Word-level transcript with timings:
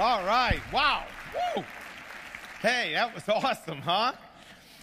All 0.00 0.24
right. 0.24 0.62
Wow. 0.72 1.04
Woo. 1.34 1.62
Hey, 2.62 2.92
that 2.94 3.14
was 3.14 3.28
awesome, 3.28 3.82
huh? 3.82 4.12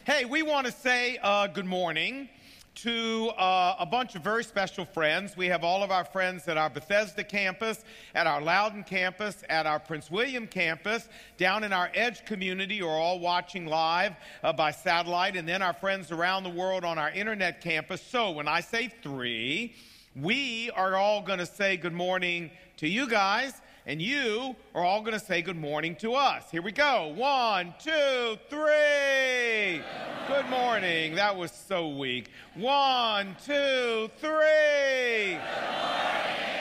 Hey, 0.05 0.25
we 0.25 0.43
want 0.43 0.67
to 0.67 0.71
say 0.71 1.17
uh, 1.23 1.47
good 1.47 1.65
morning 1.65 2.29
to 2.75 3.29
uh, 3.29 3.77
a 3.79 3.85
bunch 3.87 4.13
of 4.13 4.21
very 4.21 4.43
special 4.43 4.85
friends. 4.85 5.35
We 5.35 5.47
have 5.47 5.63
all 5.63 5.81
of 5.81 5.89
our 5.89 6.05
friends 6.05 6.47
at 6.47 6.55
our 6.55 6.69
Bethesda 6.69 7.23
campus, 7.23 7.83
at 8.13 8.27
our 8.27 8.39
Loudoun 8.39 8.83
campus, 8.83 9.43
at 9.49 9.65
our 9.65 9.79
Prince 9.79 10.11
William 10.11 10.45
campus, 10.45 11.09
down 11.39 11.63
in 11.63 11.73
our 11.73 11.89
Edge 11.95 12.23
community, 12.23 12.77
who 12.77 12.87
are 12.87 12.99
all 12.99 13.17
watching 13.19 13.65
live 13.65 14.13
uh, 14.43 14.53
by 14.53 14.69
satellite, 14.69 15.35
and 15.35 15.49
then 15.49 15.63
our 15.63 15.73
friends 15.73 16.11
around 16.11 16.43
the 16.43 16.51
world 16.51 16.85
on 16.85 16.99
our 16.99 17.09
internet 17.09 17.59
campus. 17.59 18.03
So 18.03 18.29
when 18.29 18.47
I 18.47 18.61
say 18.61 18.93
three, 19.01 19.73
we 20.15 20.69
are 20.75 20.95
all 20.95 21.23
going 21.23 21.39
to 21.39 21.47
say 21.47 21.75
good 21.75 21.93
morning 21.93 22.51
to 22.77 22.87
you 22.87 23.09
guys 23.09 23.53
and 23.87 24.01
you 24.01 24.53
are 24.75 24.83
all 24.83 24.99
going 24.99 25.13
to 25.13 25.25
say 25.25 25.41
good 25.41 25.55
morning 25.55 25.95
to 25.95 26.13
us. 26.13 26.43
Here 26.51 26.61
we 26.61 26.73
go. 26.73 27.13
One, 27.15 27.73
two, 27.81 28.37
three. 28.49 29.81
Good 30.27 30.49
morning. 30.49 31.15
That 31.15 31.37
was 31.37 31.53
so 31.53 31.87
weak. 31.87 32.29
One, 32.55 33.37
two, 33.45 34.09
three. 34.19 35.37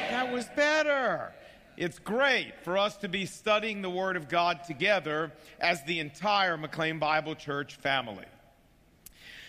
That 0.09 0.31
was 0.33 0.47
better. 0.55 1.33
It's 1.77 1.99
great 1.99 2.53
for 2.63 2.79
us 2.79 2.97
to 2.99 3.09
be 3.09 3.27
studying 3.27 3.83
the 3.83 3.91
Word 3.91 4.17
of 4.17 4.29
God 4.29 4.63
together 4.63 5.33
as 5.61 5.83
the 5.83 5.99
entire 5.99 6.57
McLean 6.57 7.01
Bible 7.01 7.35
Church 7.35 7.75
family. 7.75 8.25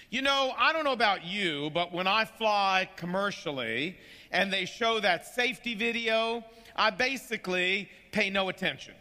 You 0.10 0.24
know, 0.24 0.54
I 0.58 0.74
don't 0.74 0.84
know 0.84 0.94
about 0.94 1.26
you, 1.26 1.70
but 1.70 1.94
when 1.94 2.08
I 2.08 2.26
fly 2.26 2.90
commercially 2.96 3.98
and 4.32 4.52
they 4.52 4.66
show 4.66 5.00
that 5.02 5.28
safety 5.28 5.76
video, 5.76 6.44
I 6.78 6.92
basically 6.92 7.90
pay 8.12 8.30
no 8.30 8.50
attention. 8.50 8.94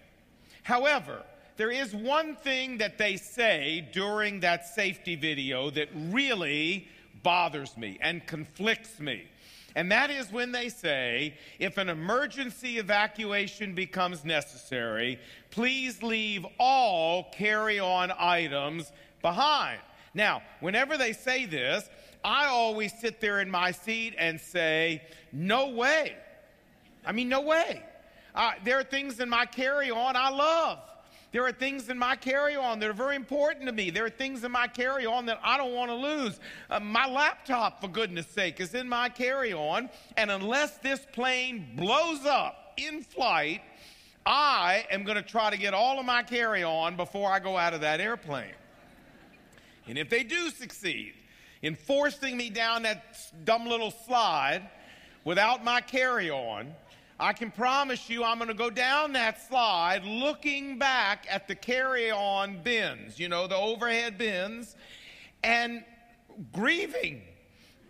However, 0.62 1.22
there 1.56 1.70
is 1.70 1.94
one 1.94 2.36
thing 2.36 2.78
that 2.78 2.98
they 2.98 3.16
say 3.16 3.88
during 3.92 4.40
that 4.40 4.66
safety 4.66 5.16
video 5.16 5.70
that 5.70 5.88
really 5.94 6.88
bothers 7.22 7.76
me 7.76 7.98
and 8.00 8.26
conflicts 8.26 9.00
me. 9.00 9.28
And 9.74 9.92
that 9.92 10.10
is 10.10 10.32
when 10.32 10.52
they 10.52 10.70
say, 10.70 11.34
if 11.58 11.76
an 11.76 11.90
emergency 11.90 12.78
evacuation 12.78 13.74
becomes 13.74 14.24
necessary, 14.24 15.18
please 15.50 16.02
leave 16.02 16.46
all 16.58 17.30
carry 17.32 17.78
on 17.78 18.10
items 18.18 18.90
behind. 19.20 19.80
Now, 20.14 20.42
whenever 20.60 20.96
they 20.96 21.12
say 21.12 21.44
this, 21.44 21.88
I 22.24 22.46
always 22.46 22.98
sit 22.98 23.20
there 23.20 23.40
in 23.40 23.50
my 23.50 23.70
seat 23.70 24.14
and 24.18 24.40
say, 24.40 25.02
no 25.30 25.68
way. 25.68 26.16
I 27.06 27.12
mean, 27.12 27.28
no 27.28 27.40
way. 27.40 27.82
Uh, 28.34 28.52
there 28.64 28.78
are 28.78 28.84
things 28.84 29.20
in 29.20 29.28
my 29.28 29.46
carry 29.46 29.90
on 29.90 30.16
I 30.16 30.28
love. 30.28 30.78
There 31.32 31.44
are 31.44 31.52
things 31.52 31.88
in 31.88 31.98
my 31.98 32.16
carry 32.16 32.56
on 32.56 32.78
that 32.80 32.88
are 32.88 32.94
very 32.94 33.16
important 33.16 33.66
to 33.66 33.72
me. 33.72 33.90
There 33.90 34.04
are 34.04 34.10
things 34.10 34.44
in 34.44 34.52
my 34.52 34.68
carry 34.68 35.06
on 35.06 35.26
that 35.26 35.38
I 35.42 35.56
don't 35.56 35.74
want 35.74 35.90
to 35.90 35.94
lose. 35.94 36.40
Uh, 36.70 36.80
my 36.80 37.06
laptop, 37.06 37.80
for 37.80 37.88
goodness 37.88 38.26
sake, 38.26 38.60
is 38.60 38.74
in 38.74 38.88
my 38.88 39.08
carry 39.08 39.52
on. 39.52 39.90
And 40.16 40.30
unless 40.30 40.78
this 40.78 41.06
plane 41.12 41.72
blows 41.76 42.24
up 42.24 42.74
in 42.76 43.02
flight, 43.02 43.60
I 44.24 44.86
am 44.90 45.04
going 45.04 45.16
to 45.16 45.22
try 45.22 45.50
to 45.50 45.56
get 45.56 45.74
all 45.74 45.98
of 46.00 46.06
my 46.06 46.22
carry 46.22 46.62
on 46.62 46.96
before 46.96 47.30
I 47.30 47.38
go 47.38 47.56
out 47.56 47.74
of 47.74 47.82
that 47.82 48.00
airplane. 48.00 48.54
And 49.86 49.98
if 49.98 50.08
they 50.08 50.22
do 50.22 50.50
succeed 50.50 51.14
in 51.62 51.74
forcing 51.74 52.36
me 52.36 52.50
down 52.50 52.82
that 52.84 53.18
dumb 53.44 53.66
little 53.66 53.90
slide 53.90 54.68
without 55.24 55.64
my 55.64 55.80
carry 55.80 56.30
on, 56.30 56.74
I 57.18 57.32
can 57.32 57.50
promise 57.50 58.10
you 58.10 58.24
I'm 58.24 58.36
going 58.36 58.48
to 58.48 58.54
go 58.54 58.68
down 58.68 59.12
that 59.14 59.40
slide 59.48 60.04
looking 60.04 60.78
back 60.78 61.26
at 61.30 61.48
the 61.48 61.54
carry 61.54 62.10
on 62.10 62.62
bins, 62.62 63.18
you 63.18 63.28
know, 63.28 63.46
the 63.46 63.56
overhead 63.56 64.18
bins, 64.18 64.76
and 65.42 65.82
grieving 66.52 67.22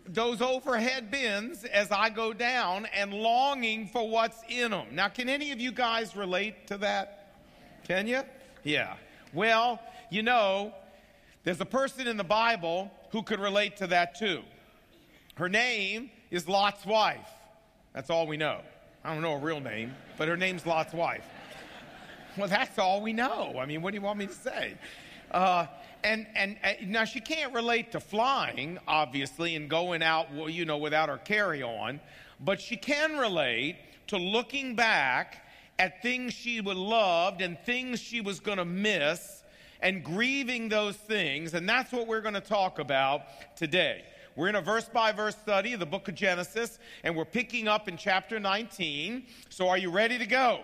those 0.05 0.41
overhead 0.41 1.11
bins 1.11 1.65
as 1.65 1.91
I 1.91 2.09
go 2.09 2.31
down 2.31 2.87
and 2.95 3.13
longing 3.13 3.87
for 3.87 4.09
what's 4.09 4.41
in 4.47 4.71
them. 4.71 4.87
Now, 4.91 5.09
can 5.09 5.27
any 5.27 5.51
of 5.51 5.59
you 5.59 5.73
guys 5.73 6.15
relate 6.15 6.67
to 6.67 6.77
that? 6.77 7.35
Can 7.85 8.07
you? 8.07 8.21
Yeah. 8.63 8.95
Well, 9.33 9.81
you 10.09 10.23
know, 10.23 10.73
there's 11.43 11.59
a 11.59 11.65
person 11.65 12.07
in 12.07 12.15
the 12.15 12.23
Bible 12.23 12.89
who 13.11 13.23
could 13.23 13.41
relate 13.41 13.77
to 13.77 13.87
that 13.87 14.15
too. 14.15 14.41
Her 15.35 15.49
name 15.49 16.11
is 16.31 16.47
Lot's 16.47 16.85
wife. 16.85 17.29
That's 17.93 18.09
all 18.09 18.25
we 18.25 18.37
know. 18.37 18.61
I 19.07 19.13
don't 19.13 19.21
know 19.21 19.39
her 19.39 19.45
real 19.45 19.61
name, 19.61 19.95
but 20.17 20.27
her 20.27 20.35
name's 20.35 20.65
Lot's 20.65 20.93
wife. 20.93 21.23
Well, 22.35 22.49
that's 22.49 22.77
all 22.77 23.01
we 23.01 23.13
know. 23.13 23.55
I 23.57 23.65
mean, 23.65 23.81
what 23.81 23.91
do 23.91 23.95
you 23.95 24.01
want 24.01 24.19
me 24.19 24.27
to 24.27 24.33
say? 24.33 24.73
Uh, 25.31 25.67
and, 26.03 26.27
and 26.35 26.57
now 26.85 27.05
she 27.05 27.21
can't 27.21 27.53
relate 27.53 27.93
to 27.93 28.01
flying, 28.01 28.77
obviously, 28.85 29.55
and 29.55 29.69
going 29.69 30.03
out, 30.03 30.27
you 30.49 30.65
know, 30.65 30.77
without 30.77 31.07
her 31.07 31.19
carry 31.19 31.63
on, 31.63 32.01
but 32.41 32.59
she 32.59 32.75
can 32.75 33.17
relate 33.17 33.77
to 34.07 34.17
looking 34.17 34.75
back 34.75 35.47
at 35.79 36.01
things 36.01 36.33
she 36.33 36.59
would 36.59 36.75
loved 36.75 37.39
and 37.39 37.57
things 37.59 38.01
she 38.01 38.19
was 38.19 38.41
going 38.41 38.57
to 38.57 38.65
miss 38.65 39.41
and 39.81 40.03
grieving 40.03 40.67
those 40.67 40.97
things. 40.97 41.53
And 41.53 41.67
that's 41.67 41.93
what 41.93 42.07
we're 42.07 42.19
going 42.19 42.33
to 42.33 42.41
talk 42.41 42.77
about 42.77 43.21
today. 43.55 44.03
We're 44.37 44.49
in 44.49 44.55
a 44.55 44.61
verse 44.61 44.87
by 44.87 45.13
verse 45.13 45.35
study 45.35 45.73
of 45.73 45.79
the 45.79 45.87
book 45.87 46.07
of 46.07 46.13
Genesis, 46.13 46.77
and 47.03 47.15
we're 47.15 47.25
picking 47.25 47.67
up 47.67 47.87
in 47.87 47.97
chapter 47.97 48.39
19. 48.39 49.25
So, 49.49 49.67
are 49.67 49.79
you 49.79 49.89
ready 49.89 50.19
to 50.19 50.27
go? 50.27 50.61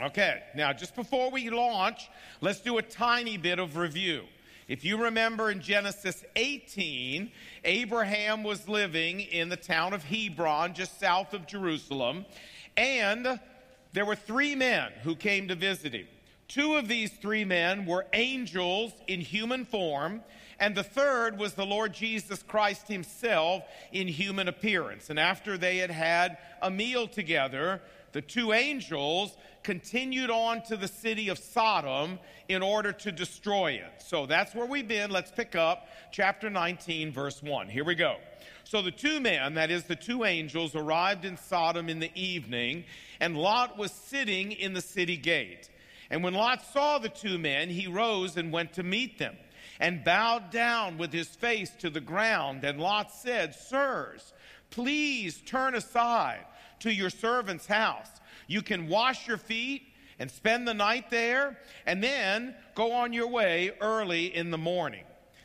Okay, 0.00 0.44
now 0.54 0.72
just 0.72 0.94
before 0.94 1.28
we 1.32 1.50
launch, 1.50 2.08
let's 2.40 2.60
do 2.60 2.78
a 2.78 2.82
tiny 2.82 3.36
bit 3.36 3.58
of 3.58 3.76
review. 3.76 4.22
If 4.68 4.84
you 4.84 4.96
remember 4.96 5.50
in 5.50 5.60
Genesis 5.60 6.24
18, 6.36 7.32
Abraham 7.64 8.44
was 8.44 8.68
living 8.68 9.22
in 9.22 9.48
the 9.48 9.56
town 9.56 9.92
of 9.92 10.04
Hebron, 10.04 10.72
just 10.72 11.00
south 11.00 11.34
of 11.34 11.48
Jerusalem, 11.48 12.26
and 12.76 13.40
there 13.92 14.04
were 14.04 14.14
three 14.14 14.54
men 14.54 14.92
who 15.02 15.16
came 15.16 15.48
to 15.48 15.56
visit 15.56 15.94
him. 15.94 16.06
Two 16.46 16.76
of 16.76 16.86
these 16.86 17.10
three 17.10 17.44
men 17.44 17.86
were 17.86 18.06
angels 18.12 18.92
in 19.08 19.20
human 19.20 19.64
form, 19.64 20.22
and 20.58 20.74
the 20.74 20.82
third 20.82 21.38
was 21.38 21.54
the 21.54 21.66
Lord 21.66 21.92
Jesus 21.92 22.42
Christ 22.42 22.88
himself 22.88 23.62
in 23.92 24.08
human 24.08 24.48
appearance. 24.48 25.10
And 25.10 25.18
after 25.18 25.58
they 25.58 25.78
had 25.78 25.90
had 25.90 26.38
a 26.62 26.70
meal 26.70 27.06
together, 27.06 27.82
the 28.12 28.22
two 28.22 28.52
angels 28.52 29.36
continued 29.62 30.30
on 30.30 30.62
to 30.62 30.76
the 30.76 30.88
city 30.88 31.28
of 31.28 31.38
Sodom 31.38 32.18
in 32.48 32.62
order 32.62 32.92
to 32.92 33.12
destroy 33.12 33.72
it. 33.72 34.02
So 34.02 34.24
that's 34.24 34.54
where 34.54 34.64
we've 34.64 34.88
been. 34.88 35.10
Let's 35.10 35.30
pick 35.30 35.54
up 35.54 35.88
chapter 36.10 36.48
19, 36.48 37.12
verse 37.12 37.42
1. 37.42 37.68
Here 37.68 37.84
we 37.84 37.94
go. 37.94 38.16
So 38.64 38.80
the 38.80 38.90
two 38.90 39.20
men, 39.20 39.54
that 39.54 39.70
is 39.70 39.84
the 39.84 39.96
two 39.96 40.24
angels, 40.24 40.74
arrived 40.74 41.24
in 41.24 41.36
Sodom 41.36 41.88
in 41.88 41.98
the 41.98 42.10
evening, 42.14 42.84
and 43.20 43.36
Lot 43.36 43.76
was 43.76 43.92
sitting 43.92 44.52
in 44.52 44.72
the 44.72 44.80
city 44.80 45.16
gate. 45.16 45.68
And 46.10 46.24
when 46.24 46.34
Lot 46.34 46.64
saw 46.72 46.98
the 46.98 47.08
two 47.08 47.36
men, 47.36 47.68
he 47.68 47.86
rose 47.86 48.36
and 48.36 48.52
went 48.52 48.72
to 48.74 48.82
meet 48.82 49.18
them 49.18 49.36
and 49.80 50.04
bowed 50.04 50.50
down 50.50 50.98
with 50.98 51.12
his 51.12 51.28
face 51.28 51.70
to 51.80 51.90
the 51.90 52.00
ground. 52.00 52.64
And 52.64 52.80
Lot 52.80 53.12
said, 53.12 53.54
Sirs, 53.54 54.32
please 54.70 55.42
turn 55.46 55.74
aside 55.74 56.44
to 56.80 56.92
your 56.92 57.10
servant's 57.10 57.66
house. 57.66 58.08
You 58.46 58.62
can 58.62 58.88
wash 58.88 59.26
your 59.26 59.38
feet 59.38 59.82
and 60.18 60.30
spend 60.30 60.66
the 60.66 60.74
night 60.74 61.10
there, 61.10 61.58
and 61.84 62.02
then 62.02 62.54
go 62.74 62.92
on 62.92 63.12
your 63.12 63.28
way 63.28 63.72
early 63.80 64.34
in 64.34 64.50
the 64.50 64.58
morning. 64.58 65.04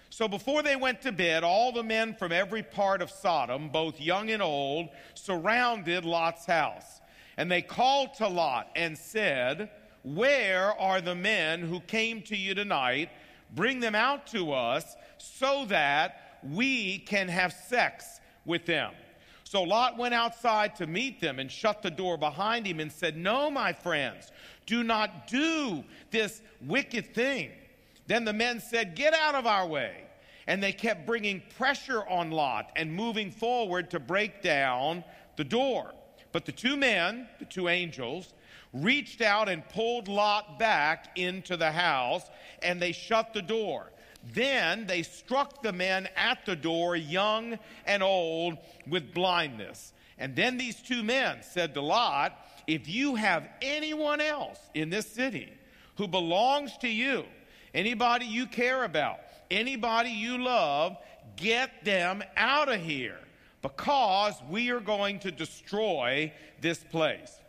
So 0.10 0.28
before 0.28 0.62
they 0.64 0.76
went 0.76 1.02
to 1.02 1.12
bed, 1.12 1.44
all 1.44 1.72
the 1.72 1.84
men 1.84 2.16
from 2.16 2.32
every 2.32 2.64
part 2.64 3.02
of 3.02 3.10
Sodom, 3.10 3.70
both 3.70 4.00
young 4.00 4.30
and 4.30 4.42
old, 4.42 4.90
surrounded 5.14 6.06
Lot's 6.06 6.46
house. 6.46 7.02
And 7.38 7.50
they 7.50 7.62
called 7.62 8.14
to 8.16 8.28
Lot 8.28 8.70
and 8.76 8.98
said, 8.98 9.70
Where 10.04 10.78
are 10.80 11.02
the 11.02 11.16
men 11.16 11.62
who 11.62 11.80
came 11.80 12.22
to 12.24 12.36
you 12.36 12.54
tonight? 12.54 13.10
Bring 13.54 13.80
them 13.80 13.96
out 13.96 14.28
to 14.28 14.52
us 14.54 14.96
so 15.18 15.66
that 15.66 16.40
we 16.44 17.00
can 17.00 17.28
have 17.28 17.54
sex 17.54 18.20
with 18.46 18.66
them. 18.66 18.94
So 19.44 19.64
Lot 19.64 19.98
went 19.98 20.14
outside 20.14 20.78
to 20.78 20.88
meet 20.88 21.20
them 21.20 21.38
and 21.38 21.52
shut 21.52 21.82
the 21.82 21.92
door 21.92 22.18
behind 22.18 22.66
him 22.66 22.80
and 22.80 22.92
said, 22.92 23.18
No, 23.18 23.52
my 23.52 23.74
friends, 23.74 24.32
do 24.66 24.84
not 24.84 25.28
do 25.28 25.84
this 26.10 26.42
wicked 26.62 27.14
thing. 27.14 27.52
Then 28.08 28.24
the 28.24 28.34
men 28.34 28.62
said, 28.62 28.96
Get 28.96 29.14
out 29.14 29.36
of 29.36 29.46
our 29.46 29.68
way. 29.68 30.06
And 30.48 30.64
they 30.64 30.72
kept 30.72 31.06
bringing 31.06 31.44
pressure 31.58 32.08
on 32.08 32.32
Lot 32.32 32.72
and 32.76 32.94
moving 32.94 33.30
forward 33.30 33.92
to 33.92 34.00
break 34.00 34.42
down 34.42 35.04
the 35.36 35.44
door. 35.44 35.94
But 36.32 36.46
the 36.46 36.52
two 36.52 36.78
men, 36.78 37.28
the 37.40 37.46
two 37.46 37.68
angels, 37.68 38.34
reached 38.74 39.22
out 39.22 39.50
and 39.50 39.68
pulled 39.70 40.08
Lot 40.08 40.58
back 40.60 41.18
into 41.18 41.58
the 41.58 41.72
house, 41.72 42.24
and 42.62 42.82
they 42.82 42.92
shut 42.92 43.34
the 43.34 43.42
door. 43.42 43.92
Then 44.34 44.86
they 44.86 45.04
struck 45.04 45.64
the 45.64 45.74
men 45.74 46.08
at 46.16 46.46
the 46.46 46.56
door, 46.56 46.96
young 46.96 47.58
and 47.86 48.04
old, 48.04 48.58
with 48.88 49.14
blindness. 49.14 49.94
And 50.18 50.36
then 50.36 50.58
these 50.58 50.76
two 50.82 51.02
men 51.02 51.40
said 51.42 51.74
to 51.74 51.82
Lot, 51.82 52.38
if 52.68 52.88
you 52.88 53.16
have 53.16 53.50
anyone 53.62 54.22
else 54.22 54.60
in 54.76 54.90
this 54.90 55.08
city 55.08 55.52
who 55.98 56.08
belongs 56.08 56.78
to 56.78 56.88
you, 56.88 57.26
anybody 57.74 58.26
you 58.26 58.46
care 58.46 58.84
about, 58.84 59.20
anybody 59.50 60.12
you 60.12 60.38
love, 60.38 60.96
get 61.36 61.84
them 61.84 62.24
out 62.38 62.72
of 62.72 62.80
here 62.80 63.18
because 63.62 64.36
we 64.50 64.70
are 64.70 64.80
going 64.80 65.20
to 65.20 65.32
destroy 65.32 66.32
this 66.62 66.84
place. 66.84 67.41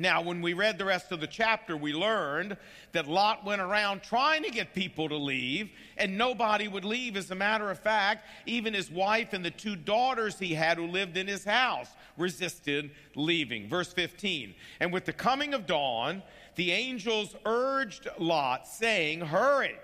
Now, 0.00 0.22
when 0.22 0.40
we 0.40 0.52
read 0.52 0.78
the 0.78 0.84
rest 0.84 1.10
of 1.10 1.18
the 1.18 1.26
chapter, 1.26 1.76
we 1.76 1.92
learned 1.92 2.56
that 2.92 3.08
Lot 3.08 3.44
went 3.44 3.60
around 3.60 4.00
trying 4.00 4.44
to 4.44 4.50
get 4.50 4.72
people 4.72 5.08
to 5.08 5.16
leave, 5.16 5.70
and 5.96 6.16
nobody 6.16 6.68
would 6.68 6.84
leave. 6.84 7.16
As 7.16 7.32
a 7.32 7.34
matter 7.34 7.68
of 7.68 7.80
fact, 7.80 8.24
even 8.46 8.74
his 8.74 8.92
wife 8.92 9.32
and 9.32 9.44
the 9.44 9.50
two 9.50 9.74
daughters 9.74 10.38
he 10.38 10.54
had 10.54 10.78
who 10.78 10.86
lived 10.86 11.16
in 11.16 11.26
his 11.26 11.44
house 11.44 11.88
resisted 12.16 12.92
leaving. 13.16 13.68
Verse 13.68 13.92
15 13.92 14.54
And 14.78 14.92
with 14.92 15.04
the 15.04 15.12
coming 15.12 15.52
of 15.52 15.66
dawn, 15.66 16.22
the 16.54 16.70
angels 16.70 17.34
urged 17.44 18.06
Lot, 18.18 18.68
saying, 18.68 19.20
Hurry, 19.20 19.74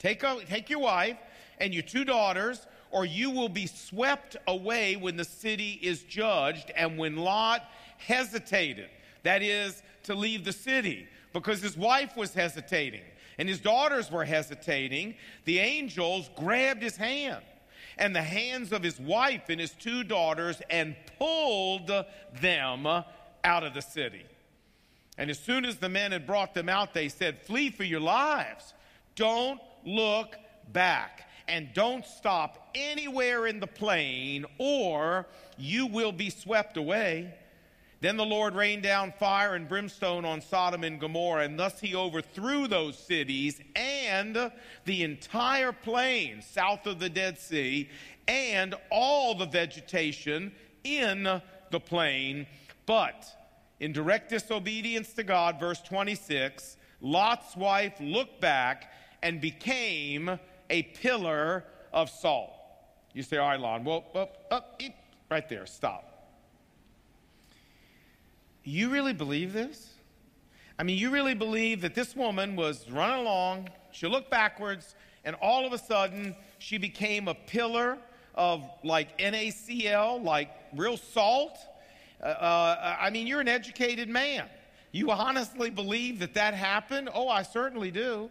take, 0.00 0.24
a, 0.24 0.40
take 0.48 0.68
your 0.68 0.80
wife 0.80 1.18
and 1.60 1.72
your 1.72 1.84
two 1.84 2.04
daughters, 2.04 2.66
or 2.90 3.04
you 3.04 3.30
will 3.30 3.48
be 3.48 3.66
swept 3.68 4.36
away 4.48 4.96
when 4.96 5.16
the 5.16 5.24
city 5.24 5.78
is 5.82 6.02
judged. 6.02 6.72
And 6.76 6.98
when 6.98 7.14
Lot 7.16 7.62
hesitated, 7.98 8.88
that 9.26 9.42
is, 9.42 9.82
to 10.04 10.14
leave 10.14 10.44
the 10.44 10.52
city, 10.52 11.06
because 11.32 11.62
his 11.62 11.76
wife 11.76 12.16
was 12.16 12.32
hesitating 12.32 13.02
and 13.38 13.48
his 13.48 13.60
daughters 13.60 14.10
were 14.10 14.24
hesitating, 14.24 15.14
the 15.44 15.58
angels 15.58 16.30
grabbed 16.36 16.82
his 16.82 16.96
hand 16.96 17.44
and 17.98 18.14
the 18.14 18.22
hands 18.22 18.72
of 18.72 18.82
his 18.82 18.98
wife 18.98 19.48
and 19.48 19.60
his 19.60 19.72
two 19.72 20.04
daughters 20.04 20.60
and 20.70 20.96
pulled 21.18 21.90
them 22.40 22.86
out 22.86 23.64
of 23.64 23.74
the 23.74 23.82
city. 23.82 24.24
And 25.18 25.30
as 25.30 25.38
soon 25.38 25.64
as 25.64 25.76
the 25.76 25.88
men 25.88 26.12
had 26.12 26.26
brought 26.26 26.54
them 26.54 26.68
out, 26.68 26.92
they 26.92 27.08
said, 27.08 27.40
Flee 27.42 27.70
for 27.70 27.84
your 27.84 28.00
lives. 28.00 28.74
Don't 29.14 29.60
look 29.84 30.36
back 30.72 31.30
and 31.48 31.72
don't 31.72 32.04
stop 32.04 32.70
anywhere 32.74 33.46
in 33.46 33.60
the 33.60 33.66
plain, 33.66 34.44
or 34.58 35.26
you 35.56 35.86
will 35.86 36.12
be 36.12 36.28
swept 36.28 36.76
away. 36.76 37.32
Then 38.00 38.16
the 38.16 38.24
Lord 38.26 38.54
rained 38.54 38.82
down 38.82 39.12
fire 39.12 39.54
and 39.54 39.68
brimstone 39.68 40.24
on 40.26 40.42
Sodom 40.42 40.84
and 40.84 41.00
Gomorrah, 41.00 41.44
and 41.44 41.58
thus 41.58 41.80
he 41.80 41.94
overthrew 41.94 42.66
those 42.66 42.98
cities 42.98 43.60
and 43.74 44.52
the 44.84 45.02
entire 45.02 45.72
plain 45.72 46.42
south 46.42 46.86
of 46.86 46.98
the 46.98 47.08
Dead 47.08 47.38
Sea 47.38 47.88
and 48.28 48.74
all 48.90 49.34
the 49.34 49.46
vegetation 49.46 50.52
in 50.84 51.40
the 51.70 51.80
plain. 51.80 52.46
But 52.84 53.26
in 53.80 53.92
direct 53.92 54.28
disobedience 54.28 55.14
to 55.14 55.22
God, 55.22 55.58
verse 55.58 55.80
26, 55.80 56.76
Lot's 57.00 57.56
wife 57.56 57.94
looked 58.00 58.40
back 58.40 58.92
and 59.22 59.40
became 59.40 60.38
a 60.68 60.82
pillar 60.82 61.64
of 61.92 62.10
salt. 62.10 62.52
You 63.14 63.22
say, 63.22 63.38
all 63.38 63.48
right, 63.48 63.60
Lon, 63.60 63.84
well, 63.84 64.04
up, 64.14 64.46
up, 64.50 64.80
right 65.30 65.48
there, 65.48 65.64
stop. 65.64 66.15
You 68.68 68.90
really 68.90 69.12
believe 69.12 69.52
this? 69.52 69.94
I 70.76 70.82
mean, 70.82 70.98
you 70.98 71.10
really 71.10 71.34
believe 71.34 71.82
that 71.82 71.94
this 71.94 72.16
woman 72.16 72.56
was 72.56 72.90
running 72.90 73.24
along, 73.24 73.68
she 73.92 74.08
looked 74.08 74.28
backwards, 74.28 74.96
and 75.24 75.36
all 75.36 75.64
of 75.64 75.72
a 75.72 75.78
sudden 75.78 76.34
she 76.58 76.76
became 76.76 77.28
a 77.28 77.34
pillar 77.34 77.96
of 78.34 78.68
like 78.82 79.18
NaCl, 79.18 80.20
like 80.20 80.50
real 80.74 80.96
salt? 80.96 81.56
Uh, 82.20 82.26
uh, 82.26 82.96
I 83.00 83.10
mean, 83.10 83.28
you're 83.28 83.40
an 83.40 83.46
educated 83.46 84.08
man. 84.08 84.48
You 84.90 85.12
honestly 85.12 85.70
believe 85.70 86.18
that 86.18 86.34
that 86.34 86.52
happened? 86.52 87.08
Oh, 87.14 87.28
I 87.28 87.44
certainly 87.44 87.92
do. 87.92 88.28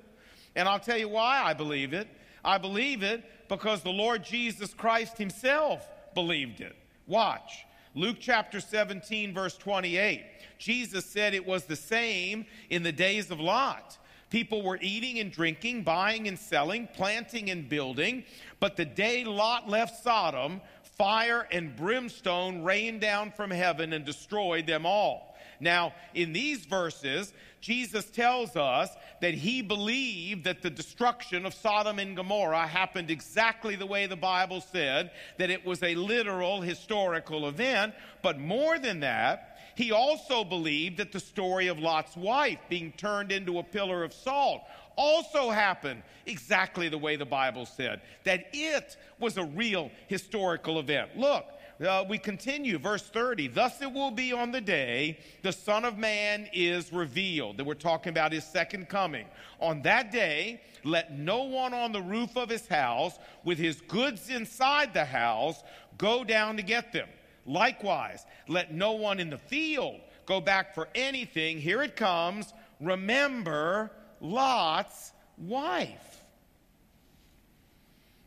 And 0.58 0.68
I'll 0.68 0.82
tell 0.82 0.98
you 0.98 1.08
why 1.08 1.44
I 1.46 1.54
believe 1.54 1.94
it. 1.94 2.10
I 2.44 2.58
believe 2.58 3.04
it 3.04 3.24
because 3.48 3.84
the 3.84 3.90
Lord 3.90 4.22
Jesus 4.26 4.74
Christ 4.74 5.18
himself 5.18 5.88
believed 6.14 6.60
it. 6.60 6.76
Watch. 7.08 7.66
Luke 7.98 8.18
chapter 8.20 8.60
17, 8.60 9.34
verse 9.34 9.58
28. 9.58 10.22
Jesus 10.58 11.06
said 11.06 11.34
it 11.34 11.46
was 11.46 11.64
the 11.64 11.78
same 11.78 12.46
in 12.70 12.84
the 12.84 12.92
days 12.92 13.32
of 13.32 13.40
Lot. 13.40 13.98
People 14.30 14.62
were 14.62 14.78
eating 14.82 15.20
and 15.20 15.32
drinking, 15.32 15.84
buying 15.84 16.28
and 16.28 16.38
selling, 16.38 16.90
planting 16.94 17.50
and 17.50 17.70
building. 17.70 18.26
But 18.60 18.76
the 18.76 18.84
day 18.84 19.24
Lot 19.24 19.70
left 19.70 20.04
Sodom, 20.04 20.60
fire 20.84 21.48
and 21.52 21.74
brimstone 21.74 22.64
rained 22.64 23.00
down 23.00 23.32
from 23.32 23.50
heaven 23.50 23.94
and 23.94 24.04
destroyed 24.04 24.68
them 24.68 24.86
all. 24.86 25.35
Now, 25.60 25.94
in 26.14 26.34
these 26.34 26.66
verses, 26.66 27.34
Jesus 27.62 28.06
tells 28.06 28.56
us 28.56 28.90
that 29.22 29.34
he 29.34 29.62
believed 29.62 30.44
that 30.44 30.62
the 30.62 30.70
destruction 30.70 31.46
of 31.46 31.54
Sodom 31.54 32.00
and 32.00 32.16
Gomorrah 32.16 32.68
happened 32.68 33.10
exactly 33.10 33.76
the 33.76 33.86
way 33.86 34.06
the 34.06 34.16
Bible 34.16 34.62
said, 34.62 35.12
that 35.38 35.50
it 35.50 35.66
was 35.66 35.82
a 35.82 35.96
literal 35.96 36.62
historical 36.62 37.48
event. 37.48 37.94
But 38.22 38.40
more 38.40 38.78
than 38.78 39.00
that, 39.00 39.58
he 39.76 39.92
also 39.92 40.44
believed 40.44 40.98
that 40.98 41.12
the 41.12 41.20
story 41.20 41.68
of 41.68 41.80
Lot's 41.80 42.16
wife 42.16 42.60
being 42.70 42.92
turned 42.94 43.32
into 43.32 43.60
a 43.60 43.64
pillar 43.64 44.04
of 44.04 44.14
salt 44.14 44.62
also 44.96 45.50
happened 45.50 46.04
exactly 46.26 46.88
the 46.88 46.98
way 46.98 47.16
the 47.16 47.26
Bible 47.26 47.66
said, 47.66 48.02
that 48.24 48.46
it 48.54 48.96
was 49.20 49.38
a 49.38 49.44
real 49.44 49.92
historical 50.08 50.80
event. 50.80 51.18
Look, 51.18 51.46
uh, 51.82 52.06
we 52.08 52.18
continue, 52.18 52.78
verse 52.78 53.04
30. 53.04 53.50
Thus 53.50 53.82
it 53.82 53.92
will 53.92 54.12
be 54.12 54.32
on 54.32 54.52
the 54.52 54.62
day 54.62 55.20
the 55.42 55.52
Son 55.52 55.84
of 55.84 55.98
Man 55.98 56.48
is 56.54 56.94
revealed. 56.94 57.58
That 57.58 57.66
we're 57.66 57.74
talking 57.74 58.12
about 58.12 58.32
his 58.32 58.46
second 58.46 58.88
coming. 58.88 59.26
On 59.60 59.82
that 59.82 60.12
day, 60.12 60.62
let 60.84 61.18
no 61.18 61.44
one 61.44 61.74
on 61.74 61.92
the 61.92 62.02
roof 62.02 62.38
of 62.38 62.50
his 62.50 62.68
house 62.68 63.18
with 63.44 63.58
his 63.58 63.82
goods 63.82 64.30
inside 64.30 64.94
the 64.94 65.06
house 65.06 65.64
go 65.98 66.24
down 66.24 66.58
to 66.58 66.64
get 66.64 66.94
them. 66.94 67.10
Likewise, 67.46 68.26
let 68.48 68.74
no 68.74 68.94
one 68.94 69.20
in 69.20 69.30
the 69.30 69.38
field 69.38 70.00
go 70.26 70.42
back 70.42 70.74
for 70.74 70.88
anything. 70.96 71.60
Here 71.60 71.82
it 71.82 71.96
comes. 71.96 72.54
Remember 72.80 73.92
Lot's 74.20 75.12
wife. 75.38 76.24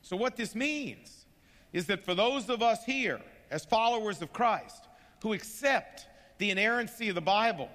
So, 0.03 0.17
what 0.17 0.37
this 0.37 0.55
means 0.55 1.27
is 1.73 1.87
that 1.87 2.05
for 2.05 2.15
those 2.15 2.49
of 2.49 2.62
us 2.62 2.85
here, 2.85 3.21
as 3.50 3.65
followers 3.65 4.23
of 4.23 4.33
Christ, 4.33 4.85
who 5.23 5.33
accept 5.33 6.06
the 6.39 6.50
inerrancy 6.50 7.09
of 7.09 7.15
the 7.15 7.21
Bible, 7.21 7.69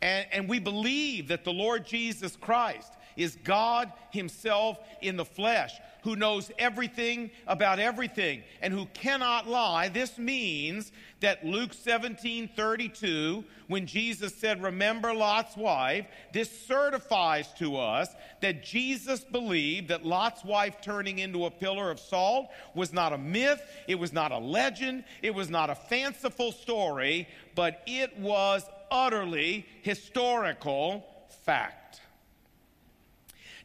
and, 0.00 0.26
and 0.32 0.48
we 0.48 0.58
believe 0.58 1.28
that 1.28 1.44
the 1.44 1.52
Lord 1.52 1.86
Jesus 1.86 2.36
Christ 2.36 2.92
is 3.16 3.36
God 3.42 3.92
Himself 4.10 4.78
in 5.00 5.16
the 5.16 5.24
flesh, 5.24 5.72
who 6.02 6.16
knows 6.16 6.50
everything 6.58 7.30
about 7.46 7.78
everything 7.78 8.42
and 8.62 8.72
who 8.72 8.86
cannot 8.86 9.48
lie. 9.48 9.88
This 9.88 10.18
means 10.18 10.92
that 11.20 11.44
Luke 11.44 11.72
17 11.72 12.50
32, 12.54 13.44
when 13.66 13.86
Jesus 13.86 14.34
said, 14.34 14.62
Remember 14.62 15.14
Lot's 15.14 15.56
wife, 15.56 16.06
this 16.32 16.50
certifies 16.66 17.52
to 17.54 17.76
us 17.76 18.08
that 18.40 18.62
Jesus 18.62 19.24
believed 19.24 19.88
that 19.88 20.06
Lot's 20.06 20.44
wife 20.44 20.80
turning 20.80 21.18
into 21.18 21.46
a 21.46 21.50
pillar 21.50 21.90
of 21.90 21.98
salt 21.98 22.48
was 22.74 22.92
not 22.92 23.12
a 23.12 23.18
myth, 23.18 23.62
it 23.86 23.96
was 23.96 24.12
not 24.12 24.32
a 24.32 24.38
legend, 24.38 25.04
it 25.22 25.34
was 25.34 25.50
not 25.50 25.70
a 25.70 25.74
fanciful 25.74 26.52
story, 26.52 27.28
but 27.54 27.82
it 27.86 28.16
was 28.18 28.64
utterly 28.90 29.66
historical 29.82 31.04
fact. 31.44 31.77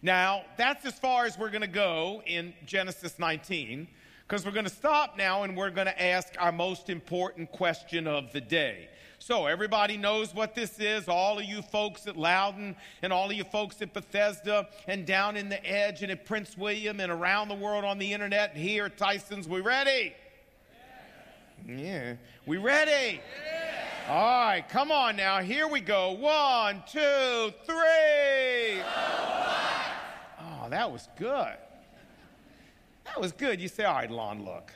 Now, 0.05 0.43
that's 0.57 0.85
as 0.85 0.99
far 0.99 1.23
as 1.23 1.37
we're 1.37 1.49
going 1.49 1.61
to 1.61 1.67
go 1.67 2.21
in 2.25 2.53
Genesis 2.65 3.17
19, 3.19 3.87
because 4.27 4.45
we're 4.45 4.51
going 4.51 4.65
to 4.65 4.69
stop 4.69 5.17
now 5.17 5.43
and 5.43 5.55
we're 5.55 5.69
going 5.69 5.87
to 5.87 6.03
ask 6.03 6.33
our 6.39 6.51
most 6.51 6.89
important 6.89 7.49
question 7.53 8.05
of 8.05 8.33
the 8.33 8.41
day. 8.41 8.89
So, 9.17 9.45
everybody 9.45 9.95
knows 9.95 10.35
what 10.35 10.55
this 10.55 10.77
is. 10.77 11.07
All 11.07 11.39
of 11.39 11.45
you 11.45 11.61
folks 11.61 12.05
at 12.05 12.17
Loudoun 12.17 12.75
and 13.01 13.13
all 13.13 13.27
of 13.27 13.37
you 13.37 13.45
folks 13.45 13.81
at 13.81 13.93
Bethesda 13.93 14.67
and 14.87 15.05
down 15.05 15.37
in 15.37 15.47
the 15.47 15.65
edge 15.65 16.03
and 16.03 16.11
at 16.11 16.25
Prince 16.25 16.57
William 16.57 16.99
and 16.99 17.09
around 17.09 17.47
the 17.47 17.55
world 17.55 17.85
on 17.85 17.97
the 17.97 18.11
internet 18.11 18.55
and 18.55 18.61
here 18.61 18.87
at 18.87 18.97
Tyson's, 18.97 19.47
we 19.47 19.61
ready? 19.61 20.13
Yeah. 21.65 21.75
yeah. 21.77 22.13
We 22.45 22.57
ready? 22.57 23.21
All 24.09 24.47
right, 24.47 24.67
come 24.67 24.91
on 24.91 25.15
now. 25.15 25.39
Here 25.39 25.65
we 25.65 25.79
go. 25.79 26.11
One, 26.11 26.83
two, 26.91 27.53
three. 27.65 28.81
That 30.73 30.91
was 30.91 31.07
good. 31.19 31.55
That 33.05 33.21
was 33.21 33.31
good. 33.31 33.61
You 33.61 33.67
say, 33.67 33.83
all 33.83 33.93
right, 33.93 34.09
Lon, 34.09 34.43
look. 34.43 34.73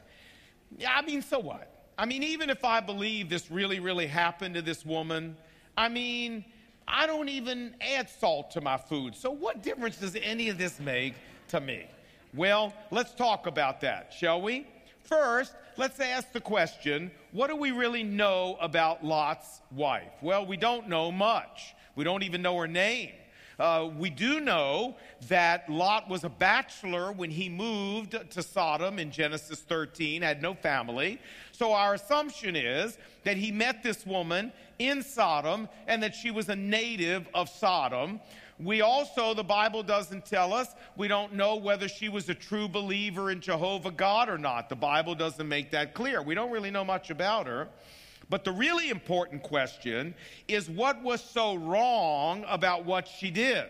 Yeah, 0.78 0.92
I 0.96 1.02
mean, 1.02 1.24
so 1.24 1.40
what? 1.40 1.90
I 1.98 2.06
mean, 2.06 2.22
even 2.22 2.52
if 2.52 2.64
I 2.64 2.82
believe 2.82 3.30
this 3.30 3.50
really, 3.50 3.80
really 3.80 4.06
happened 4.06 4.54
to 4.54 4.62
this 4.62 4.86
woman, 4.86 5.36
I 5.76 5.90
mean, 5.90 6.46
I 6.88 7.08
don't 7.08 7.30
even 7.30 7.74
add 7.82 8.12
salt 8.12 8.52
to 8.52 8.62
my 8.62 8.78
food. 8.78 9.16
So 9.16 9.32
what 9.32 9.64
difference 9.64 9.98
does 9.98 10.16
any 10.22 10.50
of 10.50 10.60
this 10.60 10.80
make 10.80 11.16
to 11.48 11.60
me? 11.60 11.88
Well, 12.36 12.76
let's 12.92 13.16
talk 13.16 13.48
about 13.48 13.82
that, 13.82 14.14
shall 14.14 14.40
we? 14.40 14.68
First, 15.02 15.56
let's 15.78 16.00
ask 16.00 16.32
the 16.32 16.42
question 16.42 17.10
what 17.32 17.48
do 17.48 17.56
we 17.56 17.72
really 17.72 18.04
know 18.04 18.56
about 18.62 19.04
Lot's 19.04 19.62
wife? 19.72 20.14
Well, 20.22 20.46
we 20.46 20.58
don't 20.58 20.90
know 20.90 21.12
much. 21.12 21.74
We 21.96 22.04
don't 22.04 22.22
even 22.22 22.44
know 22.44 22.56
her 22.58 22.68
name. 22.68 23.14
Uh, 23.60 23.90
we 23.98 24.10
do 24.10 24.40
know 24.40 24.96
that 25.28 25.68
Lot 25.68 26.08
was 26.08 26.24
a 26.24 26.30
bachelor 26.30 27.12
when 27.12 27.32
he 27.32 27.50
moved 27.50 28.16
to 28.30 28.44
Sodom 28.44 29.00
in 29.00 29.10
Genesis 29.10 29.62
13, 29.62 30.22
had 30.22 30.42
no 30.42 30.54
family. 30.54 31.20
So 31.52 31.74
our 31.74 31.96
assumption 31.96 32.56
is 32.56 33.00
that 33.24 33.36
he 33.36 33.52
met 33.52 33.82
this 33.82 34.06
woman 34.06 34.52
in 34.78 35.02
Sodom 35.02 35.68
and 35.88 36.04
that 36.04 36.14
she 36.14 36.30
was 36.30 36.50
a 36.50 36.56
native 36.56 37.28
of 37.34 37.50
Sodom. 37.50 38.20
We 38.60 38.82
also, 38.82 39.34
the 39.34 39.44
Bible 39.44 39.82
doesn't 39.82 40.26
tell 40.26 40.54
us, 40.54 40.76
we 40.96 41.08
don't 41.08 41.34
know 41.34 41.56
whether 41.56 41.88
she 41.88 42.10
was 42.10 42.30
a 42.30 42.36
true 42.36 42.68
believer 42.68 43.32
in 43.32 43.42
Jehovah 43.42 43.92
God 43.92 44.30
or 44.30 44.38
not. 44.38 44.70
The 44.70 44.76
Bible 44.76 45.16
doesn't 45.16 45.48
make 45.48 45.72
that 45.72 45.96
clear. 45.96 46.22
We 46.22 46.36
don't 46.36 46.52
really 46.52 46.72
know 46.72 46.86
much 46.86 47.10
about 47.10 47.48
her. 47.48 47.68
But 48.30 48.44
the 48.44 48.52
really 48.52 48.90
important 48.90 49.44
question 49.44 50.14
is 50.48 50.70
what 50.70 51.02
was 51.02 51.24
so 51.24 51.56
wrong 51.56 52.44
about 52.48 52.86
what 52.86 53.08
she 53.08 53.32
did? 53.32 53.66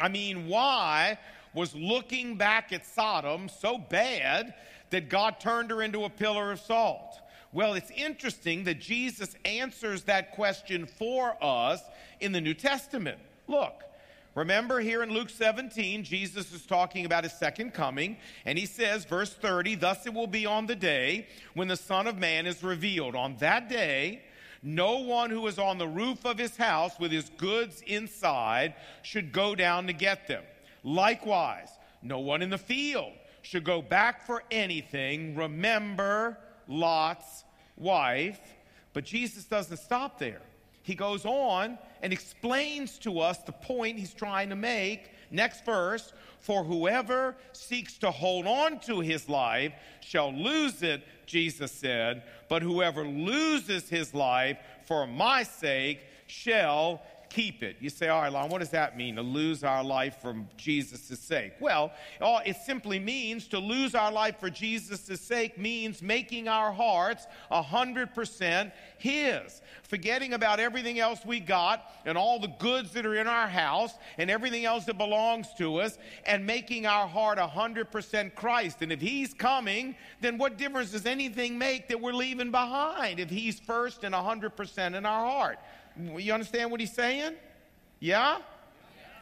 I 0.00 0.08
mean, 0.08 0.48
why 0.48 1.18
was 1.54 1.74
looking 1.74 2.36
back 2.36 2.72
at 2.72 2.84
Sodom 2.84 3.48
so 3.48 3.78
bad 3.78 4.54
that 4.90 5.08
God 5.08 5.38
turned 5.38 5.70
her 5.70 5.82
into 5.82 6.04
a 6.04 6.10
pillar 6.10 6.50
of 6.50 6.60
salt? 6.60 7.20
Well, 7.52 7.74
it's 7.74 7.92
interesting 7.92 8.64
that 8.64 8.80
Jesus 8.80 9.36
answers 9.44 10.02
that 10.04 10.32
question 10.32 10.86
for 10.86 11.36
us 11.40 11.80
in 12.18 12.32
the 12.32 12.40
New 12.40 12.54
Testament. 12.54 13.18
Look, 13.46 13.84
Remember 14.34 14.80
here 14.80 15.04
in 15.04 15.10
Luke 15.10 15.30
17, 15.30 16.02
Jesus 16.02 16.52
is 16.52 16.66
talking 16.66 17.06
about 17.06 17.22
his 17.22 17.32
second 17.32 17.72
coming, 17.72 18.16
and 18.44 18.58
he 18.58 18.66
says, 18.66 19.04
verse 19.04 19.32
30, 19.32 19.76
Thus 19.76 20.06
it 20.06 20.14
will 20.14 20.26
be 20.26 20.44
on 20.44 20.66
the 20.66 20.74
day 20.74 21.28
when 21.54 21.68
the 21.68 21.76
Son 21.76 22.08
of 22.08 22.18
Man 22.18 22.46
is 22.46 22.64
revealed. 22.64 23.14
On 23.14 23.36
that 23.36 23.68
day, 23.68 24.22
no 24.60 24.98
one 24.98 25.30
who 25.30 25.46
is 25.46 25.58
on 25.58 25.78
the 25.78 25.86
roof 25.86 26.24
of 26.24 26.36
his 26.36 26.56
house 26.56 26.98
with 26.98 27.12
his 27.12 27.30
goods 27.36 27.82
inside 27.86 28.74
should 29.02 29.30
go 29.30 29.54
down 29.54 29.86
to 29.86 29.92
get 29.92 30.26
them. 30.26 30.42
Likewise, 30.82 31.70
no 32.02 32.18
one 32.18 32.42
in 32.42 32.50
the 32.50 32.58
field 32.58 33.12
should 33.42 33.62
go 33.62 33.80
back 33.80 34.26
for 34.26 34.42
anything. 34.50 35.36
Remember 35.36 36.38
Lot's 36.66 37.44
wife. 37.76 38.40
But 38.94 39.04
Jesus 39.04 39.44
doesn't 39.44 39.76
stop 39.76 40.18
there 40.18 40.40
he 40.84 40.94
goes 40.94 41.24
on 41.24 41.78
and 42.02 42.12
explains 42.12 42.98
to 42.98 43.18
us 43.18 43.38
the 43.38 43.52
point 43.52 43.98
he's 43.98 44.12
trying 44.14 44.50
to 44.50 44.54
make. 44.54 45.10
Next 45.30 45.64
verse 45.64 46.12
For 46.38 46.62
whoever 46.62 47.34
seeks 47.52 47.96
to 47.98 48.10
hold 48.10 48.46
on 48.46 48.78
to 48.80 49.00
his 49.00 49.28
life 49.28 49.72
shall 50.00 50.30
lose 50.30 50.82
it, 50.82 51.02
Jesus 51.24 51.72
said, 51.72 52.22
but 52.50 52.60
whoever 52.60 53.02
loses 53.02 53.88
his 53.88 54.12
life 54.12 54.58
for 54.84 55.06
my 55.06 55.42
sake 55.42 56.00
shall 56.26 57.00
keep 57.34 57.64
it. 57.64 57.76
You 57.80 57.90
say, 57.90 58.08
all 58.08 58.22
right, 58.22 58.32
Lon, 58.32 58.48
what 58.48 58.60
does 58.60 58.70
that 58.70 58.96
mean 58.96 59.16
to 59.16 59.22
lose 59.22 59.64
our 59.64 59.82
life 59.82 60.18
for 60.22 60.36
Jesus' 60.56 61.18
sake? 61.18 61.54
Well, 61.58 61.92
it 62.20 62.56
simply 62.64 63.00
means 63.00 63.48
to 63.48 63.58
lose 63.58 63.96
our 63.96 64.12
life 64.12 64.38
for 64.38 64.48
Jesus' 64.48 65.20
sake 65.20 65.58
means 65.58 66.00
making 66.00 66.46
our 66.46 66.70
hearts 66.70 67.26
100% 67.50 68.72
His. 68.98 69.62
Forgetting 69.82 70.32
about 70.32 70.60
everything 70.60 71.00
else 71.00 71.20
we 71.26 71.40
got 71.40 71.92
and 72.04 72.16
all 72.16 72.38
the 72.38 72.52
goods 72.58 72.92
that 72.92 73.04
are 73.04 73.16
in 73.16 73.26
our 73.26 73.48
house 73.48 73.94
and 74.16 74.30
everything 74.30 74.64
else 74.64 74.84
that 74.84 74.96
belongs 74.96 75.48
to 75.58 75.80
us 75.80 75.98
and 76.26 76.46
making 76.46 76.86
our 76.86 77.08
heart 77.08 77.38
100% 77.38 78.34
Christ. 78.36 78.80
And 78.80 78.92
if 78.92 79.00
He's 79.00 79.34
coming, 79.34 79.96
then 80.20 80.38
what 80.38 80.56
difference 80.56 80.92
does 80.92 81.04
anything 81.04 81.58
make 81.58 81.88
that 81.88 82.00
we're 82.00 82.12
leaving 82.12 82.52
behind 82.52 83.18
if 83.18 83.28
He's 83.28 83.58
first 83.58 84.04
and 84.04 84.14
100% 84.14 84.94
in 84.94 85.04
our 85.04 85.26
heart? 85.26 85.58
You 85.96 86.32
understand 86.32 86.70
what 86.70 86.80
he's 86.80 86.92
saying? 86.92 87.34
Yeah? 88.00 88.38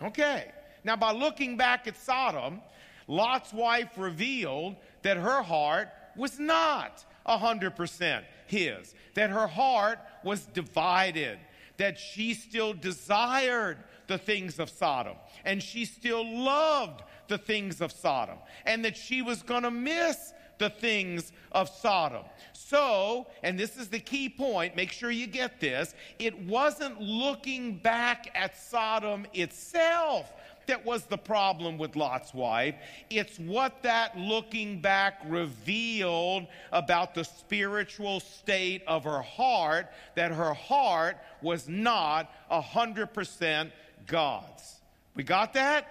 Okay. 0.03 0.51
Now, 0.85 0.97
by 0.97 1.13
looking 1.13 1.57
back 1.57 1.87
at 1.87 1.97
Sodom, 1.97 2.61
Lot's 3.07 3.53
wife 3.53 3.91
revealed 3.97 4.77
that 5.03 5.17
her 5.17 5.43
heart 5.43 5.89
was 6.17 6.39
not 6.39 7.05
100% 7.27 8.23
his, 8.47 8.95
that 9.15 9.31
her 9.31 9.47
heart 9.47 9.99
was 10.25 10.47
divided, 10.47 11.39
that 11.77 11.99
she 11.99 12.35
still 12.35 12.73
desired 12.73 13.79
the 14.09 14.19
things 14.19 14.59
of 14.59 14.69
Sodom, 14.69 15.17
and 15.45 15.63
she 15.63 15.85
still 15.85 16.27
loved 16.27 17.03
the 17.29 17.39
things 17.39 17.81
of 17.81 17.93
Sodom, 17.93 18.39
and 18.67 18.85
that 18.85 18.97
she 18.97 19.23
was 19.23 19.43
going 19.43 19.63
to 19.63 19.71
miss 19.71 20.33
the 20.63 20.71
things 20.71 21.33
of 21.51 21.69
Sodom. 21.69 22.23
So, 22.53 23.27
and 23.43 23.59
this 23.59 23.77
is 23.77 23.89
the 23.89 23.99
key 23.99 24.29
point, 24.29 24.77
make 24.77 24.93
sure 24.93 25.11
you 25.11 25.27
get 25.27 25.61
this, 25.61 25.95
it 26.21 26.39
wasn't 26.47 27.01
looking 27.01 27.79
back 27.79 28.31
at 28.35 28.57
Sodom 28.57 29.27
itself 29.35 30.33
that 30.69 30.87
was 30.87 31.03
the 31.03 31.19
problem 31.19 31.77
with 31.77 31.97
Lot's 31.97 32.33
wife. 32.33 32.77
It's 33.11 33.37
what 33.41 33.83
that 33.83 34.17
looking 34.17 34.81
back 34.81 35.19
revealed 35.27 36.47
about 36.71 37.17
the 37.17 37.25
spiritual 37.25 38.21
state 38.21 38.85
of 38.87 39.03
her 39.03 39.23
heart, 39.23 39.89
that 40.15 40.31
her 40.31 40.55
heart 40.55 41.17
was 41.43 41.69
not 41.69 42.33
100% 42.49 43.73
God's. 44.07 44.81
We 45.17 45.25
got 45.25 45.55
that? 45.55 45.89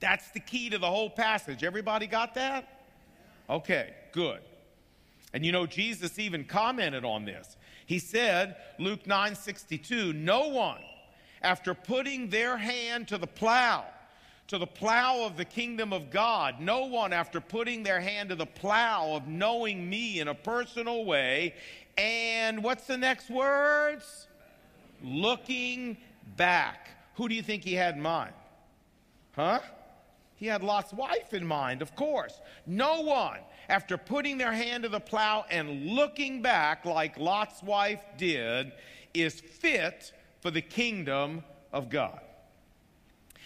That's 0.00 0.30
the 0.30 0.40
key 0.40 0.70
to 0.70 0.78
the 0.78 0.90
whole 0.90 1.10
passage. 1.10 1.62
Everybody 1.62 2.06
got 2.06 2.34
that? 2.34 2.71
Okay, 3.48 3.94
good. 4.12 4.40
And 5.32 5.44
you 5.44 5.52
know, 5.52 5.66
Jesus 5.66 6.18
even 6.18 6.44
commented 6.44 7.04
on 7.04 7.24
this. 7.24 7.56
He 7.86 7.98
said, 7.98 8.56
Luke 8.78 9.06
9 9.06 9.34
62, 9.34 10.12
no 10.12 10.48
one, 10.48 10.80
after 11.42 11.74
putting 11.74 12.28
their 12.28 12.56
hand 12.56 13.08
to 13.08 13.18
the 13.18 13.26
plow, 13.26 13.84
to 14.48 14.58
the 14.58 14.66
plow 14.66 15.24
of 15.24 15.36
the 15.36 15.44
kingdom 15.44 15.92
of 15.92 16.10
God, 16.10 16.60
no 16.60 16.86
one, 16.86 17.12
after 17.12 17.40
putting 17.40 17.82
their 17.82 18.00
hand 18.00 18.28
to 18.28 18.34
the 18.34 18.46
plow 18.46 19.14
of 19.16 19.26
knowing 19.26 19.88
me 19.88 20.20
in 20.20 20.28
a 20.28 20.34
personal 20.34 21.04
way, 21.04 21.54
and 21.96 22.62
what's 22.62 22.86
the 22.86 22.96
next 22.96 23.30
words? 23.30 24.26
Looking 25.02 25.96
back. 26.36 26.88
Who 27.16 27.28
do 27.28 27.34
you 27.34 27.42
think 27.42 27.64
he 27.64 27.74
had 27.74 27.96
in 27.96 28.02
mind? 28.02 28.32
Huh? 29.34 29.60
He 30.42 30.48
had 30.48 30.64
Lot's 30.64 30.92
wife 30.92 31.34
in 31.34 31.46
mind, 31.46 31.82
of 31.82 31.94
course. 31.94 32.40
No 32.66 33.02
one, 33.02 33.38
after 33.68 33.96
putting 33.96 34.38
their 34.38 34.52
hand 34.52 34.82
to 34.82 34.88
the 34.88 34.98
plow 34.98 35.44
and 35.48 35.86
looking 35.86 36.42
back 36.42 36.84
like 36.84 37.16
Lot's 37.16 37.62
wife 37.62 38.00
did, 38.18 38.72
is 39.14 39.40
fit 39.40 40.12
for 40.40 40.50
the 40.50 40.60
kingdom 40.60 41.44
of 41.72 41.88
God. 41.88 42.18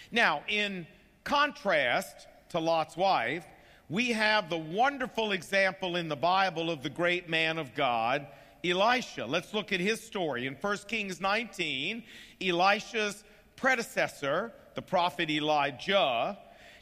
Now, 0.09 0.41
in 0.47 0.87
contrast 1.23 2.25
to 2.49 2.59
Lot's 2.59 2.97
wife, 2.97 3.45
we 3.89 4.09
have 4.13 4.49
the 4.49 4.57
wonderful 4.57 5.33
example 5.33 5.97
in 5.97 6.09
the 6.09 6.15
Bible 6.15 6.71
of 6.71 6.81
the 6.81 6.89
great 6.89 7.29
man 7.29 7.59
of 7.59 7.75
God, 7.75 8.25
Elisha. 8.65 9.27
Let's 9.27 9.53
look 9.53 9.71
at 9.71 9.79
his 9.79 10.01
story. 10.01 10.47
In 10.47 10.55
1 10.55 10.77
Kings 10.87 11.21
19, 11.21 12.03
Elisha's 12.41 13.23
predecessor, 13.55 14.51
the 14.73 14.81
prophet 14.81 15.29
Elijah, 15.29 16.39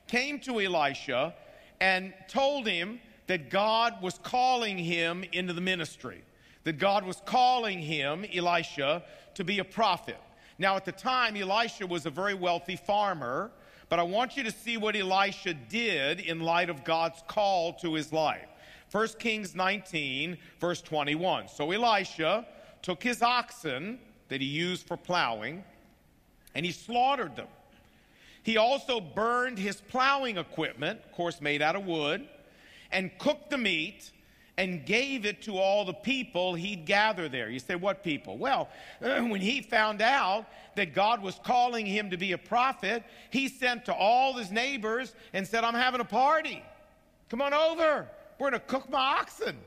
came 0.08 0.40
to 0.42 0.60
Elisha 0.60 1.34
and 1.80 2.14
told 2.28 2.68
him 2.68 3.00
that 3.28 3.50
God 3.50 4.02
was 4.02 4.20
calling 4.20 4.78
him 4.78 5.24
into 5.32 5.54
the 5.54 5.62
ministry, 5.62 6.24
that 6.64 6.78
God 6.78 7.06
was 7.06 7.22
calling 7.26 7.80
him, 7.80 8.26
Elisha, 8.34 9.04
to 9.34 9.44
be 9.44 9.60
a 9.60 9.64
prophet. 9.64 10.18
Now, 10.58 10.76
at 10.76 10.86
the 10.86 10.92
time, 10.92 11.36
Elisha 11.36 11.86
was 11.86 12.06
a 12.06 12.10
very 12.10 12.34
wealthy 12.34 12.76
farmer, 12.76 13.52
but 13.90 14.00
I 14.00 14.04
want 14.04 14.38
you 14.38 14.44
to 14.44 14.52
see 14.52 14.78
what 14.78 14.96
Elisha 14.96 15.54
did 15.54 16.20
in 16.20 16.40
light 16.40 16.70
of 16.70 16.84
God's 16.84 17.22
call 17.28 17.74
to 17.74 17.94
his 17.94 18.14
life. 18.14 18.48
1 18.92 19.08
Kings 19.20 19.56
19, 19.56 20.38
verse 20.60 20.82
21. 20.82 21.50
So 21.50 21.72
Elisha 21.72 22.46
took 22.82 23.04
his 23.04 23.22
oxen 23.22 24.00
that 24.30 24.40
he 24.40 24.48
used 24.48 24.88
for 24.88 24.96
plowing 24.96 25.64
and 26.54 26.66
he 26.66 26.72
slaughtered 26.72 27.36
them. 27.36 27.48
He 28.46 28.58
also 28.58 29.00
burned 29.02 29.58
his 29.58 29.82
plowing 29.82 30.38
equipment, 30.38 31.00
of 31.04 31.12
course, 31.14 31.42
made 31.42 31.64
out 31.64 31.76
of 31.76 31.88
wood, 31.88 32.28
and 32.92 33.10
cooked 33.18 33.50
the 33.50 33.58
meat 33.58 34.12
and 34.56 34.86
gave 34.86 35.26
it 35.26 35.42
to 35.42 35.58
all 35.58 35.84
the 35.84 35.96
people 35.96 36.54
he'd 36.54 36.86
gather 36.86 37.28
there. 37.28 37.50
You 37.50 37.58
say, 37.58 37.74
what 37.74 38.04
people? 38.04 38.38
Well, 38.38 38.70
uh, 39.02 39.22
when 39.22 39.42
he 39.42 39.64
found 39.64 40.00
out 40.00 40.46
that 40.76 40.94
God 40.94 41.24
was 41.24 41.40
calling 41.44 41.88
him 41.88 42.12
to 42.12 42.18
be 42.18 42.34
a 42.34 42.38
prophet, 42.38 43.04
he 43.32 43.48
sent 43.48 43.84
to 43.86 43.94
all 43.96 44.34
his 44.34 44.52
neighbors 44.52 45.16
and 45.34 45.48
said, 45.48 45.64
I'm 45.64 45.74
having 45.74 46.00
a 46.00 46.06
party. 46.06 46.64
Come 47.30 47.42
on 47.42 47.52
over. 47.52 48.08
We're 48.38 48.52
going 48.52 48.62
to 48.62 48.68
cook 48.68 48.88
my 48.92 49.18
oxen. 49.22 49.58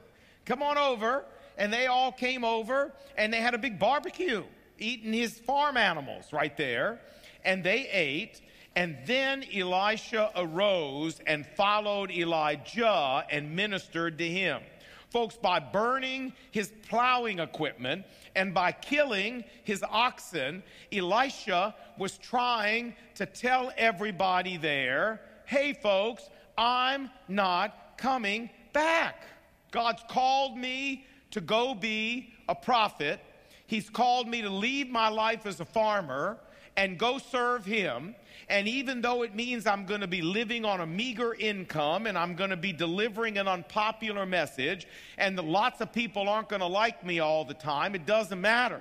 Come 0.44 0.62
on 0.62 0.78
over. 0.78 1.24
And 1.58 1.72
they 1.72 1.88
all 1.88 2.12
came 2.12 2.44
over 2.44 2.92
and 3.16 3.32
they 3.32 3.40
had 3.40 3.54
a 3.54 3.58
big 3.58 3.80
barbecue, 3.80 4.44
eating 4.78 5.12
his 5.12 5.36
farm 5.36 5.76
animals 5.76 6.32
right 6.32 6.56
there. 6.56 7.00
And 7.44 7.64
they 7.64 7.88
ate 7.88 8.40
And 8.76 8.96
then 9.06 9.44
Elisha 9.54 10.30
arose 10.36 11.20
and 11.26 11.44
followed 11.44 12.10
Elijah 12.10 13.26
and 13.30 13.54
ministered 13.54 14.18
to 14.18 14.28
him. 14.28 14.62
Folks, 15.10 15.36
by 15.36 15.58
burning 15.58 16.34
his 16.50 16.72
plowing 16.88 17.38
equipment 17.38 18.04
and 18.36 18.52
by 18.52 18.72
killing 18.72 19.42
his 19.64 19.82
oxen, 19.88 20.62
Elisha 20.92 21.74
was 21.96 22.18
trying 22.18 22.94
to 23.14 23.24
tell 23.26 23.72
everybody 23.76 24.56
there 24.56 25.22
hey, 25.46 25.72
folks, 25.72 26.28
I'm 26.58 27.08
not 27.26 27.96
coming 27.96 28.50
back. 28.74 29.24
God's 29.70 30.02
called 30.10 30.58
me 30.58 31.06
to 31.30 31.40
go 31.40 31.74
be 31.74 32.34
a 32.50 32.54
prophet. 32.54 33.18
He's 33.66 33.88
called 33.88 34.28
me 34.28 34.42
to 34.42 34.50
leave 34.50 34.90
my 34.90 35.08
life 35.08 35.46
as 35.46 35.60
a 35.60 35.64
farmer 35.64 36.38
and 36.78 36.96
go 36.96 37.18
serve 37.18 37.64
Him. 37.66 38.14
And 38.48 38.68
even 38.68 39.00
though 39.00 39.24
it 39.24 39.34
means 39.34 39.66
I'm 39.66 39.84
going 39.84 40.00
to 40.00 40.06
be 40.06 40.22
living 40.22 40.64
on 40.64 40.80
a 40.80 40.86
meager 40.86 41.34
income 41.34 42.06
and 42.06 42.16
I'm 42.16 42.36
going 42.36 42.50
to 42.50 42.56
be 42.56 42.72
delivering 42.72 43.36
an 43.36 43.48
unpopular 43.48 44.24
message 44.24 44.86
and 45.18 45.36
lots 45.38 45.80
of 45.80 45.92
people 45.92 46.28
aren't 46.28 46.48
going 46.48 46.60
to 46.60 46.66
like 46.66 47.04
me 47.04 47.18
all 47.18 47.44
the 47.44 47.52
time, 47.52 47.96
it 47.96 48.06
doesn't 48.06 48.40
matter 48.40 48.80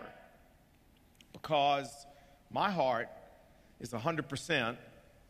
because 1.34 1.90
my 2.52 2.70
heart 2.70 3.10
is 3.80 3.90
100% 3.90 4.78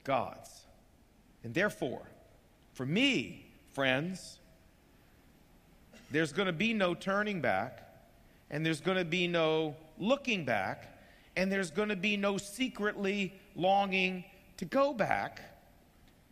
God's. 0.03 0.65
And 1.45 1.53
therefore, 1.53 2.03
for 2.73 2.85
me, 2.85 3.45
friends, 3.71 4.39
there's 6.11 6.33
going 6.33 6.47
to 6.47 6.53
be 6.53 6.73
no 6.73 6.93
turning 6.93 7.39
back, 7.39 7.81
and 8.51 8.65
there's 8.65 8.81
going 8.81 8.97
to 8.97 9.05
be 9.05 9.27
no 9.27 9.75
looking 9.97 10.43
back, 10.45 10.96
and 11.37 11.51
there's 11.51 11.69
going 11.69 11.89
to 11.89 11.95
be 11.95 12.17
no 12.17 12.37
secretly 12.37 13.31
longing 13.55 14.25
to 14.57 14.65
go 14.65 14.91
back. 14.91 15.39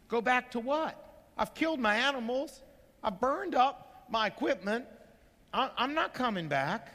Go 0.10 0.20
back 0.20 0.52
to 0.52 0.60
what? 0.60 1.00
I've 1.38 1.54
killed 1.54 1.80
my 1.80 1.96
animals, 1.96 2.62
I've 3.04 3.22
burned 3.22 3.56
up 3.56 4.06
my 4.10 4.28
equipment. 4.28 4.86
I'm 5.54 5.94
not 5.94 6.14
coming 6.14 6.50
back. 6.50 6.90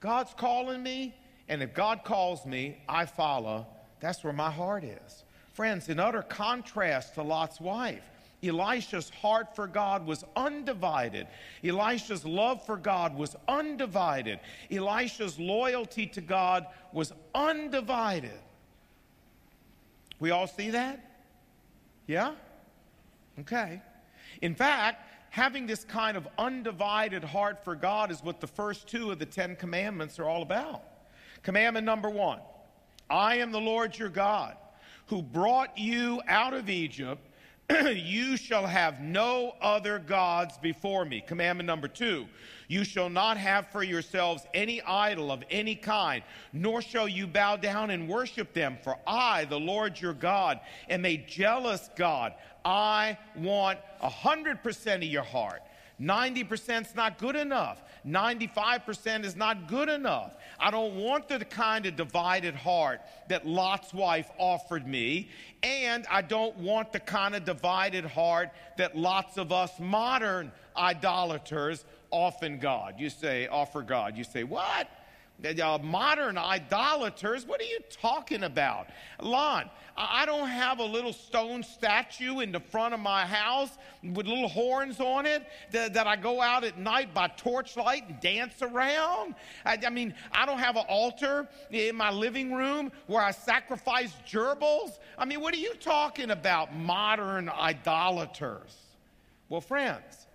God's 0.00 0.34
calling 0.34 0.82
me, 0.82 1.14
and 1.48 1.62
if 1.62 1.74
God 1.74 2.02
calls 2.02 2.44
me, 2.44 2.78
I 2.88 3.06
follow. 3.06 3.68
That's 4.00 4.24
where 4.24 4.32
my 4.32 4.50
heart 4.50 4.82
is. 4.82 5.24
Friends, 5.52 5.88
in 5.88 6.00
utter 6.00 6.22
contrast 6.22 7.14
to 7.14 7.22
Lot's 7.22 7.60
wife, 7.60 8.02
Elisha's 8.42 9.10
heart 9.10 9.54
for 9.54 9.66
God 9.66 10.06
was 10.06 10.24
undivided. 10.34 11.26
Elisha's 11.62 12.24
love 12.24 12.64
for 12.64 12.76
God 12.76 13.16
was 13.16 13.36
undivided. 13.48 14.40
Elisha's 14.70 15.38
loyalty 15.38 16.06
to 16.06 16.20
God 16.20 16.66
was 16.92 17.12
undivided. 17.34 18.38
We 20.18 20.30
all 20.30 20.46
see 20.46 20.70
that? 20.70 21.04
Yeah? 22.06 22.32
Okay. 23.40 23.80
In 24.42 24.54
fact, 24.54 25.06
having 25.30 25.66
this 25.66 25.84
kind 25.84 26.16
of 26.16 26.26
undivided 26.38 27.24
heart 27.24 27.64
for 27.64 27.74
God 27.74 28.10
is 28.10 28.22
what 28.22 28.40
the 28.40 28.46
first 28.46 28.86
two 28.86 29.10
of 29.10 29.18
the 29.18 29.26
Ten 29.26 29.56
Commandments 29.56 30.18
are 30.18 30.24
all 30.24 30.42
about. 30.42 30.82
Commandment 31.42 31.86
number 31.86 32.10
one 32.10 32.40
I 33.08 33.36
am 33.36 33.50
the 33.50 33.60
Lord 33.60 33.98
your 33.98 34.08
God 34.08 34.56
who 35.06 35.22
brought 35.22 35.76
you 35.76 36.20
out 36.28 36.54
of 36.54 36.70
Egypt 36.70 37.26
you 37.94 38.36
shall 38.36 38.66
have 38.66 39.00
no 39.00 39.54
other 39.60 39.98
gods 39.98 40.58
before 40.58 41.04
me. 41.04 41.22
Commandment 41.26 41.66
number 41.66 41.88
two 41.88 42.26
you 42.68 42.84
shall 42.84 43.10
not 43.10 43.36
have 43.36 43.66
for 43.72 43.82
yourselves 43.82 44.46
any 44.54 44.80
idol 44.82 45.32
of 45.32 45.42
any 45.50 45.74
kind, 45.74 46.22
nor 46.52 46.80
shall 46.80 47.08
you 47.08 47.26
bow 47.26 47.56
down 47.56 47.90
and 47.90 48.08
worship 48.08 48.52
them. 48.52 48.78
For 48.84 48.96
I, 49.08 49.44
the 49.46 49.58
Lord 49.58 50.00
your 50.00 50.12
God, 50.12 50.60
am 50.88 51.04
a 51.04 51.16
jealous 51.16 51.90
God. 51.96 52.32
I 52.64 53.18
want 53.36 53.80
a 54.00 54.08
hundred 54.08 54.62
percent 54.62 55.02
of 55.02 55.08
your 55.08 55.24
heart. 55.24 55.62
90% 56.00 56.86
is 56.86 56.94
not 56.94 57.18
good 57.18 57.36
enough. 57.36 57.82
95% 58.06 59.24
is 59.24 59.36
not 59.36 59.68
good 59.68 59.88
enough. 59.88 60.36
I 60.58 60.70
don't 60.70 60.96
want 60.96 61.28
the 61.28 61.44
kind 61.44 61.84
of 61.84 61.96
divided 61.96 62.54
heart 62.54 63.02
that 63.28 63.46
Lot's 63.46 63.92
wife 63.92 64.30
offered 64.38 64.86
me, 64.86 65.28
and 65.62 66.06
I 66.10 66.22
don't 66.22 66.56
want 66.56 66.92
the 66.92 67.00
kind 67.00 67.34
of 67.34 67.44
divided 67.44 68.04
heart 68.04 68.50
that 68.78 68.96
lots 68.96 69.36
of 69.36 69.52
us 69.52 69.78
modern 69.78 70.50
idolaters 70.76 71.84
often 72.10 72.58
God. 72.58 72.94
You 72.98 73.10
say, 73.10 73.46
offer 73.48 73.82
God. 73.82 74.16
You 74.16 74.24
say, 74.24 74.44
what? 74.44 74.88
Uh, 75.44 75.78
modern 75.82 76.38
idolaters. 76.38 77.46
What 77.46 77.60
are 77.60 77.64
you 77.64 77.80
talking 77.90 78.44
about? 78.44 78.88
Lon, 79.20 79.70
I 79.96 80.24
don't 80.24 80.48
have 80.48 80.78
a 80.78 80.84
little 80.84 81.12
stone 81.12 81.62
statue 81.62 82.40
in 82.40 82.52
the 82.52 82.60
front 82.60 82.94
of 82.94 83.00
my 83.00 83.26
house 83.26 83.70
with 84.02 84.26
little 84.26 84.48
horns 84.48 84.98
on 84.98 85.26
it 85.26 85.46
that, 85.72 85.92
that 85.94 86.06
I 86.06 86.16
go 86.16 86.40
out 86.40 86.64
at 86.64 86.78
night 86.78 87.12
by 87.12 87.28
torchlight 87.28 88.08
and 88.08 88.20
dance 88.20 88.62
around. 88.62 89.34
I, 89.64 89.78
I, 89.84 89.90
mean, 89.90 90.14
I 90.32 90.46
don't 90.46 90.58
have 90.58 90.76
an 90.76 90.84
altar 90.88 91.48
in 91.70 91.96
my 91.96 92.10
living 92.10 92.54
room 92.54 92.92
where 93.06 93.22
I 93.22 93.30
sacrifice 93.30 94.14
gerbils. 94.30 94.98
I 95.18 95.24
mean, 95.24 95.40
what 95.40 95.52
are 95.54 95.58
you 95.58 95.74
talking 95.74 96.30
about, 96.30 96.74
modern 96.74 97.48
idolaters? 97.50 98.74
Well, 99.48 99.60
friends, 99.60 100.26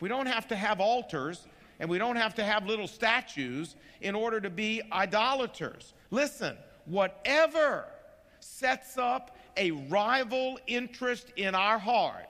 we 0.00 0.08
don't 0.08 0.26
have 0.26 0.48
to 0.48 0.56
have 0.56 0.80
altars 0.80 1.46
and 1.80 1.88
we 1.88 1.98
don't 1.98 2.16
have 2.16 2.34
to 2.34 2.44
have 2.44 2.66
little 2.66 2.88
statues 2.88 3.76
in 4.00 4.14
order 4.14 4.40
to 4.40 4.50
be 4.50 4.82
idolaters. 4.92 5.94
Listen, 6.10 6.56
whatever 6.84 7.86
sets 8.40 8.98
up 8.98 9.36
a 9.56 9.70
rival 9.70 10.58
interest 10.66 11.32
in 11.36 11.54
our 11.54 11.78
heart, 11.78 12.26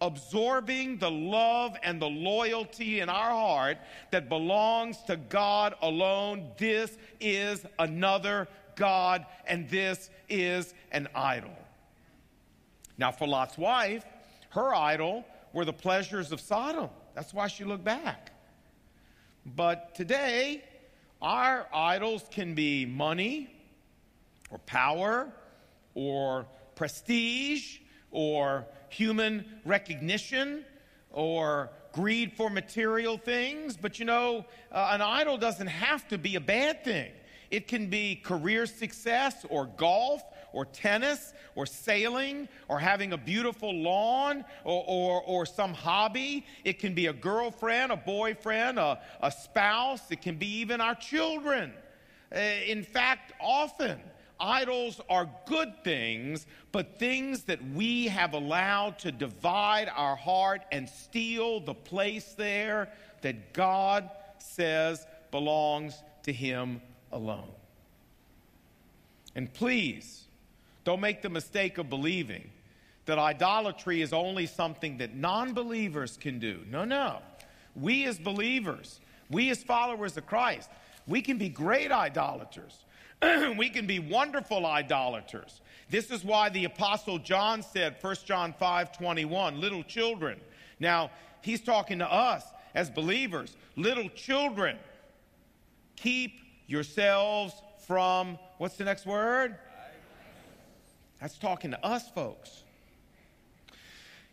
absorbing 0.00 0.98
the 0.98 1.10
love 1.10 1.76
and 1.82 2.02
the 2.02 2.08
loyalty 2.08 3.00
in 3.00 3.08
our 3.08 3.30
heart 3.30 3.78
that 4.10 4.28
belongs 4.28 4.98
to 5.04 5.16
God 5.16 5.74
alone, 5.82 6.50
this 6.58 6.98
is 7.20 7.64
another 7.78 8.48
God 8.74 9.26
and 9.46 9.68
this 9.68 10.10
is 10.28 10.74
an 10.90 11.08
idol. 11.14 11.56
Now, 12.98 13.12
for 13.12 13.26
Lot's 13.26 13.56
wife, 13.56 14.04
her 14.50 14.74
idol 14.74 15.24
were 15.52 15.64
the 15.64 15.72
pleasures 15.72 16.32
of 16.32 16.40
Sodom. 16.40 16.90
That's 17.14 17.32
why 17.32 17.46
she 17.48 17.64
looked 17.64 17.84
back. 17.84 18.31
But 19.44 19.94
today, 19.94 20.62
our 21.20 21.66
idols 21.72 22.24
can 22.30 22.54
be 22.54 22.86
money 22.86 23.50
or 24.50 24.58
power 24.58 25.32
or 25.94 26.46
prestige 26.74 27.78
or 28.10 28.66
human 28.88 29.44
recognition 29.64 30.64
or 31.10 31.70
greed 31.92 32.32
for 32.32 32.50
material 32.50 33.18
things. 33.18 33.76
But 33.76 33.98
you 33.98 34.04
know, 34.04 34.46
uh, 34.70 34.90
an 34.92 35.02
idol 35.02 35.38
doesn't 35.38 35.66
have 35.66 36.06
to 36.08 36.18
be 36.18 36.36
a 36.36 36.40
bad 36.40 36.84
thing. 36.84 37.10
It 37.50 37.68
can 37.68 37.88
be 37.88 38.16
career 38.16 38.66
success 38.66 39.44
or 39.50 39.66
golf 39.66 40.22
or 40.52 40.64
tennis 40.66 41.32
or 41.54 41.66
sailing 41.66 42.48
or 42.68 42.78
having 42.78 43.12
a 43.12 43.18
beautiful 43.18 43.74
lawn 43.74 44.44
or, 44.64 44.84
or, 44.86 45.22
or 45.22 45.46
some 45.46 45.74
hobby. 45.74 46.46
It 46.64 46.78
can 46.78 46.94
be 46.94 47.06
a 47.06 47.12
girlfriend, 47.12 47.92
a 47.92 47.96
boyfriend, 47.96 48.78
a, 48.78 49.00
a 49.20 49.30
spouse. 49.30 50.10
It 50.10 50.22
can 50.22 50.36
be 50.36 50.58
even 50.58 50.80
our 50.80 50.94
children. 50.94 51.72
Uh, 52.34 52.38
in 52.66 52.82
fact, 52.82 53.32
often 53.40 54.00
idols 54.40 55.00
are 55.08 55.30
good 55.46 55.72
things, 55.84 56.46
but 56.72 56.98
things 56.98 57.44
that 57.44 57.60
we 57.74 58.08
have 58.08 58.34
allowed 58.34 58.98
to 58.98 59.12
divide 59.12 59.90
our 59.94 60.16
heart 60.16 60.62
and 60.72 60.88
steal 60.88 61.60
the 61.60 61.74
place 61.74 62.34
there 62.36 62.88
that 63.20 63.52
God 63.52 64.10
says 64.38 65.06
belongs 65.30 66.02
to 66.24 66.32
Him 66.32 66.80
alone. 67.12 67.50
And 69.34 69.52
please, 69.52 70.24
don't 70.84 71.00
make 71.00 71.22
the 71.22 71.28
mistake 71.28 71.78
of 71.78 71.88
believing 71.88 72.50
that 73.06 73.18
idolatry 73.18 74.00
is 74.00 74.12
only 74.12 74.46
something 74.46 74.98
that 74.98 75.14
non 75.14 75.52
believers 75.52 76.16
can 76.16 76.38
do. 76.38 76.60
No, 76.70 76.84
no. 76.84 77.18
We 77.74 78.04
as 78.06 78.18
believers, 78.18 79.00
we 79.30 79.50
as 79.50 79.62
followers 79.62 80.16
of 80.16 80.26
Christ, 80.26 80.68
we 81.06 81.22
can 81.22 81.38
be 81.38 81.48
great 81.48 81.90
idolaters. 81.90 82.84
we 83.56 83.70
can 83.70 83.86
be 83.86 83.98
wonderful 83.98 84.66
idolaters. 84.66 85.60
This 85.90 86.10
is 86.10 86.24
why 86.24 86.48
the 86.48 86.64
apostle 86.64 87.18
John 87.18 87.62
said, 87.62 87.96
1 88.00 88.16
John 88.24 88.54
5 88.58 88.96
21, 88.96 89.60
little 89.60 89.82
children. 89.82 90.40
Now, 90.80 91.10
he's 91.42 91.60
talking 91.60 91.98
to 92.00 92.12
us 92.12 92.44
as 92.74 92.90
believers. 92.90 93.56
Little 93.76 94.08
children, 94.10 94.78
keep 95.96 96.40
yourselves 96.66 97.54
from, 97.86 98.38
what's 98.58 98.76
the 98.76 98.84
next 98.84 99.06
word? 99.06 99.56
That's 101.22 101.38
talking 101.38 101.70
to 101.70 101.86
us, 101.86 102.08
folks. 102.10 102.64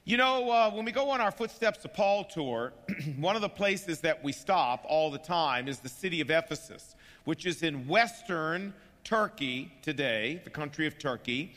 You 0.05 0.17
know, 0.17 0.49
uh, 0.49 0.71
when 0.71 0.85
we 0.85 0.91
go 0.91 1.11
on 1.11 1.21
our 1.21 1.29
Footsteps 1.29 1.83
to 1.83 1.87
Paul 1.87 2.23
tour, 2.23 2.73
one 3.19 3.35
of 3.35 3.43
the 3.43 3.49
places 3.49 3.99
that 3.99 4.23
we 4.23 4.31
stop 4.31 4.85
all 4.89 5.11
the 5.11 5.19
time 5.19 5.67
is 5.67 5.77
the 5.77 5.87
city 5.87 6.19
of 6.19 6.31
Ephesus, 6.31 6.95
which 7.25 7.45
is 7.45 7.61
in 7.61 7.87
western 7.87 8.73
Turkey 9.03 9.71
today, 9.83 10.41
the 10.43 10.49
country 10.49 10.87
of 10.87 10.97
Turkey. 10.97 11.53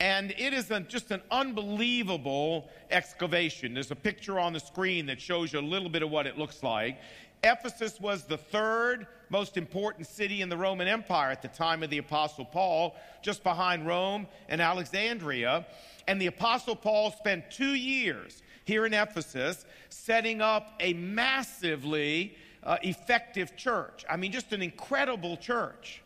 And 0.00 0.30
it 0.38 0.54
is 0.54 0.70
a, 0.70 0.80
just 0.80 1.10
an 1.10 1.20
unbelievable 1.30 2.70
excavation. 2.90 3.74
There's 3.74 3.90
a 3.90 3.96
picture 3.96 4.40
on 4.40 4.54
the 4.54 4.60
screen 4.60 5.06
that 5.06 5.20
shows 5.20 5.52
you 5.52 5.58
a 5.58 5.60
little 5.60 5.90
bit 5.90 6.02
of 6.02 6.10
what 6.10 6.26
it 6.26 6.38
looks 6.38 6.62
like. 6.62 6.98
Ephesus 7.44 8.00
was 8.00 8.24
the 8.24 8.38
third 8.38 9.06
most 9.28 9.56
important 9.58 10.06
city 10.06 10.40
in 10.40 10.48
the 10.48 10.56
Roman 10.56 10.88
Empire 10.88 11.30
at 11.30 11.42
the 11.42 11.48
time 11.48 11.82
of 11.82 11.90
the 11.90 11.98
Apostle 11.98 12.46
Paul, 12.46 12.96
just 13.22 13.42
behind 13.42 13.86
Rome 13.86 14.26
and 14.48 14.60
Alexandria. 14.60 15.66
And 16.08 16.20
the 16.20 16.26
Apostle 16.26 16.76
Paul 16.76 17.12
spent 17.12 17.50
two 17.50 17.74
years 17.74 18.42
here 18.64 18.86
in 18.86 18.94
Ephesus 18.94 19.64
setting 19.90 20.40
up 20.40 20.74
a 20.80 20.94
massively 20.94 22.36
uh, 22.62 22.78
effective 22.82 23.54
church. 23.56 24.04
I 24.08 24.16
mean, 24.16 24.32
just 24.32 24.52
an 24.52 24.62
incredible 24.62 25.36
church. 25.36 26.02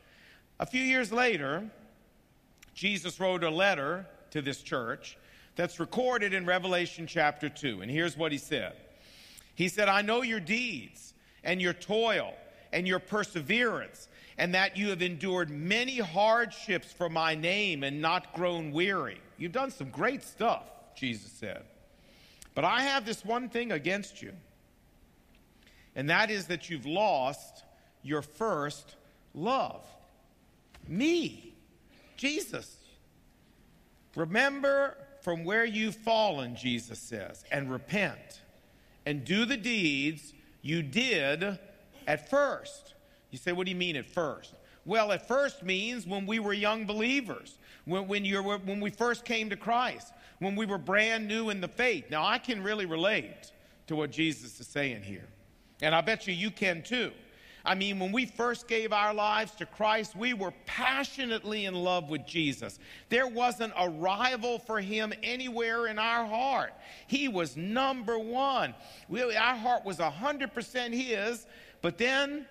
A 0.61 0.67
few 0.67 0.83
years 0.83 1.13
later, 1.13 1.69
Jesus 2.75 3.21
wrote 3.21 3.45
a 3.45 3.51
letter 3.51 4.07
to 4.31 4.43
this 4.43 4.61
church 4.61 5.17
that's 5.57 5.79
recorded 5.79 6.35
in 6.35 6.45
Revelation 6.45 7.07
chapter 7.07 7.49
2. 7.49 7.83
And 7.83 7.91
here's 7.91 8.17
what 8.17 8.33
he 8.33 8.39
said 8.39 8.75
He 9.55 9.69
said, 9.69 9.89
I 9.89 10.03
know 10.03 10.23
your 10.23 10.41
deeds 10.41 11.15
and 11.43 11.63
your 11.63 11.73
toil 11.73 12.35
and 12.73 12.89
your 12.89 12.99
perseverance, 12.99 14.09
and 14.37 14.55
that 14.55 14.77
you 14.77 14.89
have 14.89 15.01
endured 15.01 15.49
many 15.49 15.99
hardships 15.99 16.93
for 16.93 17.09
my 17.09 17.37
name 17.37 17.85
and 17.85 18.03
not 18.03 18.35
grown 18.35 18.73
weary. 18.73 19.21
You've 19.39 19.53
done 19.53 19.71
some 19.71 19.91
great 19.91 20.25
stuff, 20.25 20.65
Jesus 20.97 21.31
said. 21.31 21.63
But 22.57 22.65
I 22.65 22.83
have 22.83 23.07
this 23.07 23.25
one 23.25 23.49
thing 23.49 23.71
against 23.71 24.21
you, 24.23 24.33
and 25.95 26.11
that 26.11 26.31
is 26.31 26.47
that 26.47 26.69
you've 26.69 26.87
lost 26.87 27.63
your 28.03 28.23
first 28.23 28.97
love. 29.35 29.85
Me, 30.89 31.54
Jesus. 32.17 32.77
Remember 34.17 34.97
from 35.23 35.45
where 35.45 35.65
you've 35.65 35.97
fallen, 35.97 36.55
Jesus 36.55 36.99
says, 36.99 37.45
and 37.51 37.71
repent 37.71 38.43
and 39.07 39.25
do 39.25 39.45
the 39.45 39.57
deeds 39.57 40.33
you 40.63 40.83
did 40.83 41.59
at 42.07 42.31
first. 42.31 42.95
You 43.31 43.39
say, 43.39 43.53
what 43.53 43.67
do 43.67 43.71
you 43.71 43.77
mean 43.77 43.97
at 43.97 44.07
first? 44.07 44.55
Well, 44.85 45.13
at 45.13 45.27
first 45.27 45.63
means 45.63 46.07
when 46.07 46.27
we 46.27 46.39
were 46.39 46.53
young 46.53 46.85
believers, 46.85 47.59
when, 47.87 48.07
when, 48.07 48.25
you 48.25 48.43
were, 48.43 48.59
when 48.59 48.81
we 48.81 48.91
first 48.91 49.25
came 49.25 49.51
to 49.51 49.57
Christ, 49.57 50.13
when 50.39 50.57
we 50.57 50.67
were 50.67 50.79
brand 50.79 51.27
new 51.27 51.51
in 51.51 51.61
the 51.61 51.69
faith. 51.69 52.11
Now, 52.11 52.25
I 52.25 52.39
can 52.39 52.63
really 52.63 52.87
relate 52.87 53.53
to 53.87 53.97
what 53.97 54.11
Jesus 54.11 54.61
is 54.61 54.67
saying 54.67 55.03
here. 55.03 55.27
And 55.81 55.95
I 55.95 56.01
bet 56.01 56.27
you 56.27 56.35
you 56.35 56.51
can 56.51 56.83
too. 56.83 57.13
I 57.67 57.75
mean, 57.75 57.99
when 57.99 58.13
we 58.13 58.27
first 58.27 58.69
gave 58.69 58.93
our 58.93 59.15
lives 59.15 59.53
to 59.53 59.67
Christ, 59.67 60.15
we 60.15 60.35
were 60.35 60.53
passionately 60.67 61.65
in 61.65 61.75
love 61.75 62.11
with 62.11 62.27
Jesus. 62.27 62.79
There 63.09 63.27
wasn't 63.27 63.73
a 63.77 63.89
rival 63.89 64.59
for 64.59 64.81
him 64.81 65.15
anywhere 65.23 65.87
in 65.87 65.99
our 65.99 66.27
heart. 66.27 66.75
He 67.07 67.29
was 67.29 67.57
number 67.57 68.19
one. 68.19 68.75
We, 69.09 69.23
our 69.35 69.57
heart 69.57 69.85
was 69.85 69.97
100% 69.97 70.93
his, 70.93 71.47
but 71.81 71.97
then 71.97 72.47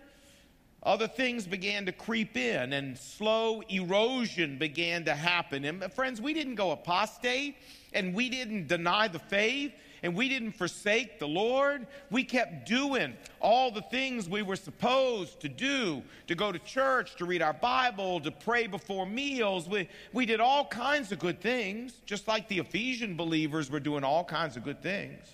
other 0.81 1.07
things 1.07 1.45
began 1.45 1.85
to 1.85 1.91
creep 1.91 2.35
in 2.35 2.73
and 2.73 2.97
slow 2.97 3.61
erosion 3.69 4.57
began 4.57 5.05
to 5.05 5.13
happen. 5.13 5.63
And 5.63 5.93
friends, 5.93 6.21
we 6.21 6.33
didn't 6.33 6.55
go 6.55 6.71
apostate 6.71 7.55
and 7.93 8.15
we 8.15 8.29
didn't 8.29 8.67
deny 8.67 9.07
the 9.07 9.19
faith 9.19 9.73
and 10.03 10.13
we 10.13 10.27
didn't 10.27 10.51
forsake 10.51 11.17
the 11.17 11.27
Lord. 11.27 11.87
We 12.11 12.25
kept 12.25 12.67
doing 12.67 13.15
all 13.39 13.71
the 13.71 13.81
things 13.81 14.27
we 14.27 14.41
were 14.41 14.57
supposed 14.57 15.39
to 15.39 15.49
do 15.49 16.03
to 16.27 16.35
go 16.35 16.51
to 16.51 16.59
church, 16.59 17.15
to 17.15 17.25
read 17.25 17.41
our 17.41 17.53
Bible, 17.53 18.19
to 18.19 18.29
pray 18.29 18.67
before 18.67 19.05
meals. 19.05 19.67
We, 19.69 19.87
we 20.11 20.25
did 20.25 20.41
all 20.41 20.65
kinds 20.65 21.13
of 21.13 21.19
good 21.19 21.39
things, 21.39 22.01
just 22.05 22.27
like 22.27 22.49
the 22.49 22.59
Ephesian 22.59 23.15
believers 23.15 23.71
were 23.71 23.79
doing 23.79 24.03
all 24.03 24.25
kinds 24.25 24.57
of 24.57 24.65
good 24.65 24.83
things. 24.83 25.25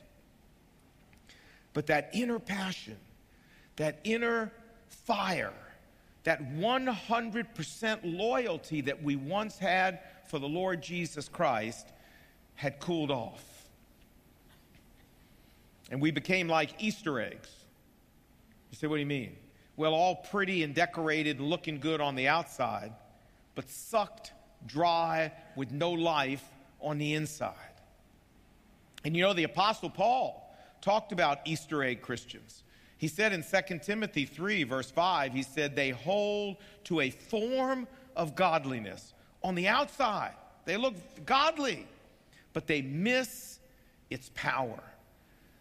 But 1.73 1.87
that 1.87 2.11
inner 2.13 2.39
passion, 2.39 2.97
that 3.77 3.99
inner 4.03 4.51
fire, 4.87 5.53
that 6.25 6.43
100% 6.53 7.99
loyalty 8.03 8.81
that 8.81 9.01
we 9.01 9.15
once 9.15 9.57
had 9.57 10.01
for 10.27 10.37
the 10.37 10.47
Lord 10.47 10.83
Jesus 10.83 11.27
Christ 11.27 11.87
had 12.53 12.79
cooled 12.79 13.09
off. 13.09 13.58
And 15.89 16.01
we 16.01 16.11
became 16.11 16.47
like 16.47 16.81
Easter 16.83 17.19
eggs. 17.19 17.49
You 18.71 18.77
say, 18.77 18.87
what 18.87 18.95
do 18.95 19.01
you 19.01 19.07
mean? 19.07 19.35
Well, 19.75 19.93
all 19.93 20.15
pretty 20.15 20.63
and 20.63 20.75
decorated 20.75 21.39
looking 21.39 21.79
good 21.79 22.01
on 22.01 22.15
the 22.15 22.27
outside, 22.27 22.93
but 23.55 23.69
sucked 23.69 24.33
dry 24.65 25.31
with 25.55 25.71
no 25.71 25.91
life 25.91 26.43
on 26.81 26.97
the 26.97 27.13
inside. 27.13 27.53
And 29.05 29.15
you 29.15 29.23
know, 29.23 29.33
the 29.33 29.45
Apostle 29.45 29.89
Paul 29.89 30.53
talked 30.81 31.11
about 31.11 31.39
Easter 31.45 31.83
egg 31.83 32.01
Christians. 32.01 32.63
He 32.97 33.07
said 33.07 33.31
in 33.31 33.43
2 33.43 33.79
Timothy 33.79 34.25
3, 34.25 34.63
verse 34.65 34.91
5, 34.91 35.31
he 35.31 35.43
said, 35.43 35.75
they 35.75 35.91
hold 35.91 36.57
to 36.83 36.99
a 36.99 37.09
form 37.09 37.87
of 38.15 38.35
godliness. 38.35 39.13
On 39.41 39.55
the 39.55 39.69
outside, 39.69 40.33
they 40.65 40.75
look 40.75 40.95
godly, 41.25 41.87
but 42.51 42.67
they 42.67 42.81
miss 42.81 43.59
its 44.09 44.29
power. 44.35 44.83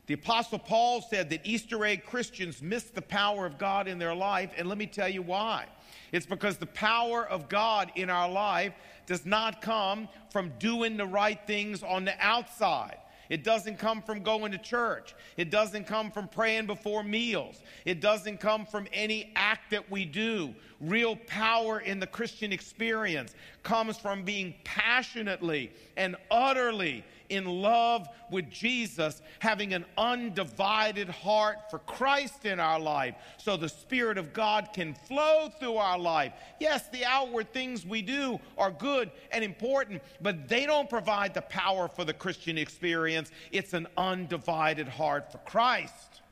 The 0.08 0.14
Apostle 0.14 0.58
Paul 0.58 1.02
said 1.02 1.28
that 1.28 1.42
Easter 1.44 1.84
egg 1.84 2.06
Christians 2.06 2.62
miss 2.62 2.84
the 2.84 3.02
power 3.02 3.44
of 3.44 3.58
God 3.58 3.86
in 3.86 3.98
their 3.98 4.14
life, 4.14 4.50
and 4.56 4.66
let 4.66 4.78
me 4.78 4.86
tell 4.86 5.08
you 5.08 5.20
why. 5.20 5.66
It's 6.12 6.24
because 6.24 6.56
the 6.56 6.64
power 6.64 7.26
of 7.26 7.50
God 7.50 7.92
in 7.94 8.08
our 8.08 8.28
life 8.28 8.72
does 9.04 9.26
not 9.26 9.60
come 9.60 10.08
from 10.30 10.50
doing 10.58 10.96
the 10.96 11.04
right 11.04 11.38
things 11.46 11.82
on 11.82 12.06
the 12.06 12.14
outside. 12.20 12.96
It 13.28 13.44
doesn't 13.44 13.78
come 13.78 14.00
from 14.00 14.22
going 14.22 14.52
to 14.52 14.58
church. 14.58 15.14
It 15.36 15.50
doesn't 15.50 15.86
come 15.86 16.10
from 16.10 16.28
praying 16.28 16.66
before 16.66 17.02
meals. 17.02 17.60
It 17.84 18.00
doesn't 18.00 18.40
come 18.40 18.64
from 18.64 18.88
any 18.94 19.30
act 19.36 19.70
that 19.72 19.90
we 19.90 20.06
do. 20.06 20.54
Real 20.80 21.16
power 21.16 21.80
in 21.80 22.00
the 22.00 22.06
Christian 22.06 22.50
experience 22.50 23.34
comes 23.62 23.98
from 23.98 24.22
being 24.24 24.54
passionately 24.98 25.70
and 25.96 26.16
utterly 26.28 27.04
in 27.28 27.44
love 27.44 28.08
with 28.30 28.50
Jesus, 28.50 29.22
having 29.38 29.72
an 29.74 29.84
undivided 29.96 31.08
heart 31.08 31.70
for 31.70 31.78
Christ 31.80 32.46
in 32.46 32.58
our 32.58 32.80
life, 32.80 33.14
so 33.36 33.56
the 33.56 33.68
Spirit 33.68 34.18
of 34.18 34.32
God 34.32 34.70
can 34.72 34.94
flow 34.94 35.50
through 35.60 35.76
our 35.76 35.98
life. 35.98 36.32
Yes, 36.58 36.88
the 36.88 37.04
outward 37.04 37.52
things 37.52 37.86
we 37.86 38.02
do 38.02 38.40
are 38.56 38.72
good 38.72 39.10
and 39.30 39.44
important, 39.44 40.02
but 40.20 40.48
they 40.48 40.66
don't 40.66 40.90
provide 40.90 41.32
the 41.32 41.42
power 41.42 41.86
for 41.86 42.04
the 42.04 42.14
Christian 42.14 42.58
experience. 42.58 43.30
It's 43.52 43.74
an 43.74 43.86
undivided 43.96 44.88
heart 44.88 45.30
for 45.30 45.38
Christ 45.38 46.22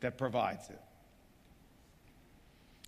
that 0.00 0.16
provides 0.16 0.70
it. 0.70 0.80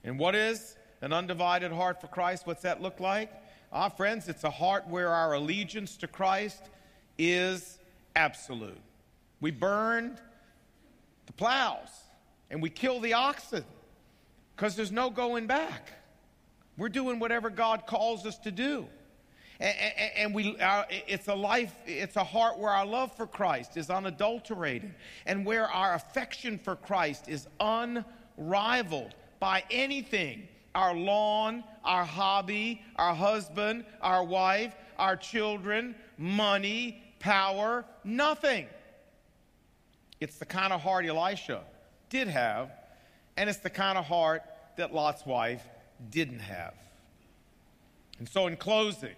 And 0.03 0.19
what 0.19 0.35
is 0.35 0.77
an 1.03 1.13
undivided 1.13 1.73
heart 1.73 2.01
for 2.01 2.07
Christ? 2.07 2.47
What's 2.47 2.63
that 2.63 2.81
look 2.81 3.01
like? 3.01 3.31
Ah, 3.77 3.89
friends, 3.89 4.29
it's 4.29 4.45
a 4.45 4.51
heart 4.51 4.87
where 4.87 5.09
our 5.09 5.33
allegiance 5.33 5.97
to 5.97 6.07
Christ 6.07 6.63
is 7.19 7.77
absolute. 8.15 8.81
We 9.41 9.51
burned 9.51 10.21
the 11.27 11.33
plows 11.33 11.89
and 12.51 12.63
we 12.63 12.71
kill 12.71 13.01
the 13.01 13.15
oxen 13.15 13.65
because 14.55 14.77
there's 14.77 14.93
no 14.93 15.11
going 15.11 15.49
back. 15.49 15.93
We're 16.79 16.89
doing 16.89 17.19
whatever 17.19 17.51
God 17.51 17.85
calls 17.85 18.25
us 18.27 18.39
to 18.39 18.53
do. 18.53 18.87
And, 19.59 19.77
and, 19.77 20.11
and 20.19 20.35
we, 20.35 20.57
our, 20.61 20.87
it's 20.89 21.27
a 21.27 21.35
life, 21.35 21.75
it's 21.85 22.15
a 22.15 22.23
heart 22.23 22.61
where 22.61 22.71
our 22.71 22.87
love 22.87 23.17
for 23.17 23.27
Christ 23.27 23.77
is 23.77 23.91
unadulterated 23.91 24.95
and 25.27 25.45
where 25.45 25.67
our 25.67 25.95
affection 25.95 26.59
for 26.59 26.77
Christ 26.77 27.29
is 27.29 27.49
unrivaled 27.59 29.17
by 29.41 29.65
anything 29.69 30.47
our 30.75 30.95
lawn, 30.95 31.65
our 31.85 32.05
hobby, 32.05 32.83
our 32.97 33.15
husband, 33.15 33.85
our 34.01 34.25
wife, 34.25 34.75
our 34.99 35.17
children, 35.17 35.95
money, 36.19 37.03
power, 37.19 37.85
nothing. 38.05 38.67
It's 40.21 40.37
the 40.39 40.47
kind 40.47 40.73
of 40.73 40.81
heart 40.81 41.05
Elisha 41.07 41.63
did 42.09 42.29
have, 42.29 42.71
and 43.37 43.49
it's 43.49 43.59
the 43.59 43.71
kind 43.71 43.99
of 43.99 44.05
heart 44.05 44.43
that 44.77 44.95
Lot's 44.95 45.27
wife 45.27 45.63
didn't 46.11 46.41
have. 46.41 46.75
And 48.19 48.29
so, 48.29 48.47
in 48.47 48.57
closing, 48.57 49.15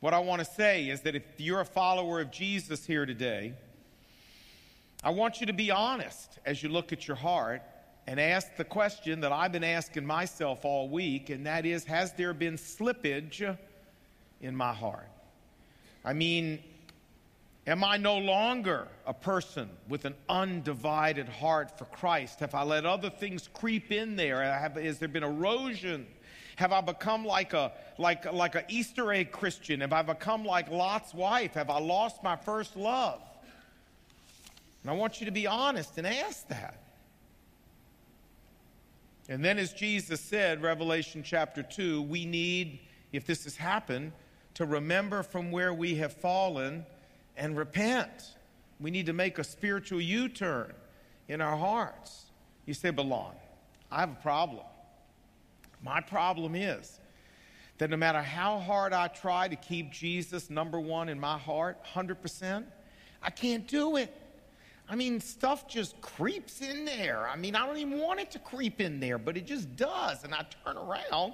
what 0.00 0.12
I 0.12 0.18
want 0.18 0.40
to 0.40 0.44
say 0.44 0.88
is 0.88 1.00
that 1.02 1.14
if 1.14 1.22
you're 1.38 1.60
a 1.60 1.64
follower 1.64 2.20
of 2.20 2.30
Jesus 2.30 2.84
here 2.84 3.06
today, 3.06 3.54
I 5.02 5.10
want 5.10 5.40
you 5.40 5.46
to 5.46 5.52
be 5.52 5.70
honest 5.70 6.38
as 6.44 6.62
you 6.62 6.68
look 6.68 6.92
at 6.92 7.06
your 7.06 7.16
heart 7.16 7.62
and 8.06 8.20
ask 8.20 8.56
the 8.56 8.64
question 8.64 9.20
that 9.20 9.32
I've 9.32 9.52
been 9.52 9.64
asking 9.64 10.04
myself 10.04 10.64
all 10.64 10.88
week, 10.88 11.30
and 11.30 11.46
that 11.46 11.64
is 11.64 11.84
Has 11.84 12.12
there 12.12 12.34
been 12.34 12.56
slippage 12.56 13.56
in 14.40 14.54
my 14.54 14.72
heart? 14.72 15.08
I 16.04 16.12
mean, 16.12 16.62
Am 17.66 17.82
I 17.82 17.96
no 17.96 18.18
longer 18.18 18.88
a 19.06 19.14
person 19.14 19.70
with 19.88 20.04
an 20.04 20.14
undivided 20.28 21.28
heart 21.28 21.78
for 21.78 21.86
Christ? 21.86 22.40
Have 22.40 22.54
I 22.54 22.62
let 22.62 22.84
other 22.84 23.08
things 23.08 23.48
creep 23.54 23.90
in 23.90 24.16
there? 24.16 24.42
Have, 24.42 24.76
has 24.76 24.98
there 24.98 25.08
been 25.08 25.22
erosion? 25.22 26.06
Have 26.56 26.72
I 26.72 26.82
become 26.82 27.24
like 27.24 27.54
a 27.54 27.72
like 27.96 28.30
like 28.30 28.54
an 28.54 28.64
Easter 28.68 29.12
egg 29.12 29.32
Christian? 29.32 29.80
Have 29.80 29.94
I 29.94 30.02
become 30.02 30.44
like 30.44 30.70
Lot's 30.70 31.14
wife? 31.14 31.54
Have 31.54 31.70
I 31.70 31.80
lost 31.80 32.22
my 32.22 32.36
first 32.36 32.76
love? 32.76 33.20
And 34.82 34.90
I 34.90 34.94
want 34.94 35.20
you 35.20 35.24
to 35.24 35.32
be 35.32 35.46
honest 35.46 35.96
and 35.96 36.06
ask 36.06 36.46
that. 36.48 36.83
And 39.28 39.44
then, 39.44 39.58
as 39.58 39.72
Jesus 39.72 40.20
said, 40.20 40.62
Revelation 40.62 41.22
chapter 41.22 41.62
2, 41.62 42.02
we 42.02 42.26
need, 42.26 42.80
if 43.12 43.26
this 43.26 43.44
has 43.44 43.56
happened, 43.56 44.12
to 44.54 44.66
remember 44.66 45.22
from 45.22 45.50
where 45.50 45.72
we 45.72 45.96
have 45.96 46.12
fallen 46.12 46.84
and 47.36 47.56
repent. 47.56 48.34
We 48.80 48.90
need 48.90 49.06
to 49.06 49.12
make 49.12 49.38
a 49.38 49.44
spiritual 49.44 50.00
U 50.00 50.28
turn 50.28 50.72
in 51.28 51.40
our 51.40 51.56
hearts. 51.56 52.26
You 52.66 52.74
say, 52.74 52.90
Belon, 52.90 53.34
I 53.90 54.00
have 54.00 54.10
a 54.10 54.22
problem. 54.22 54.64
My 55.82 56.00
problem 56.00 56.54
is 56.54 56.98
that 57.78 57.90
no 57.90 57.96
matter 57.96 58.22
how 58.22 58.58
hard 58.58 58.92
I 58.92 59.08
try 59.08 59.48
to 59.48 59.56
keep 59.56 59.90
Jesus 59.90 60.50
number 60.50 60.78
one 60.78 61.08
in 61.08 61.18
my 61.18 61.38
heart, 61.38 61.78
100%, 61.94 62.64
I 63.22 63.30
can't 63.30 63.66
do 63.66 63.96
it. 63.96 64.14
I 64.88 64.96
mean, 64.96 65.18
stuff 65.20 65.66
just 65.66 65.98
creeps 66.02 66.60
in 66.60 66.84
there. 66.84 67.26
I 67.26 67.36
mean, 67.36 67.56
I 67.56 67.66
don't 67.66 67.78
even 67.78 67.98
want 67.98 68.20
it 68.20 68.30
to 68.32 68.38
creep 68.38 68.80
in 68.80 69.00
there, 69.00 69.16
but 69.16 69.36
it 69.36 69.46
just 69.46 69.74
does. 69.76 70.24
And 70.24 70.34
I 70.34 70.44
turn 70.64 70.76
around 70.76 71.32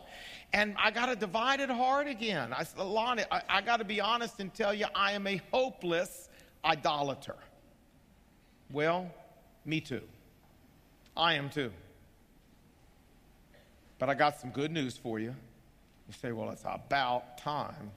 and 0.53 0.77
I 0.79 0.91
got 0.93 1.09
a 1.09 1.17
divided 1.17 1.69
heart 1.69 2.07
again. 2.07 2.53
I 2.53 2.63
said, 2.63 2.81
Lonnie, 2.81 3.25
I, 3.31 3.43
I 3.49 3.61
got 3.61 3.79
to 3.79 3.85
be 3.85 4.01
honest 4.01 4.39
and 4.39 4.55
tell 4.55 4.73
you, 4.73 4.87
I 4.95 5.13
am 5.13 5.27
a 5.27 5.41
hopeless 5.53 6.29
idolater. 6.65 7.37
Well, 8.71 9.11
me 9.65 9.81
too. 9.81 10.03
I 11.17 11.35
am 11.35 11.51
too. 11.51 11.73
But 13.99 14.09
I 14.09 14.15
got 14.15 14.41
some 14.41 14.51
good 14.51 14.71
news 14.71 14.97
for 14.97 15.19
you. 15.19 15.35
You 16.07 16.15
say, 16.21 16.31
well, 16.31 16.51
it's 16.51 16.65
about 16.65 17.37
time. 17.39 17.91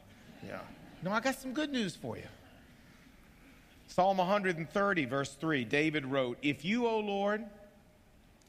Yeah. 0.46 0.60
No, 1.04 1.12
I 1.12 1.20
got 1.20 1.36
some 1.36 1.54
good 1.54 1.72
news 1.72 1.96
for 1.96 2.18
you. 2.18 2.28
Psalm 3.88 4.17
130, 4.17 5.06
verse 5.06 5.34
3, 5.36 5.65
David 5.65 6.06
wrote, 6.06 6.38
If 6.41 6.65
you, 6.65 6.88
O 6.88 7.00
Lord, 7.00 7.43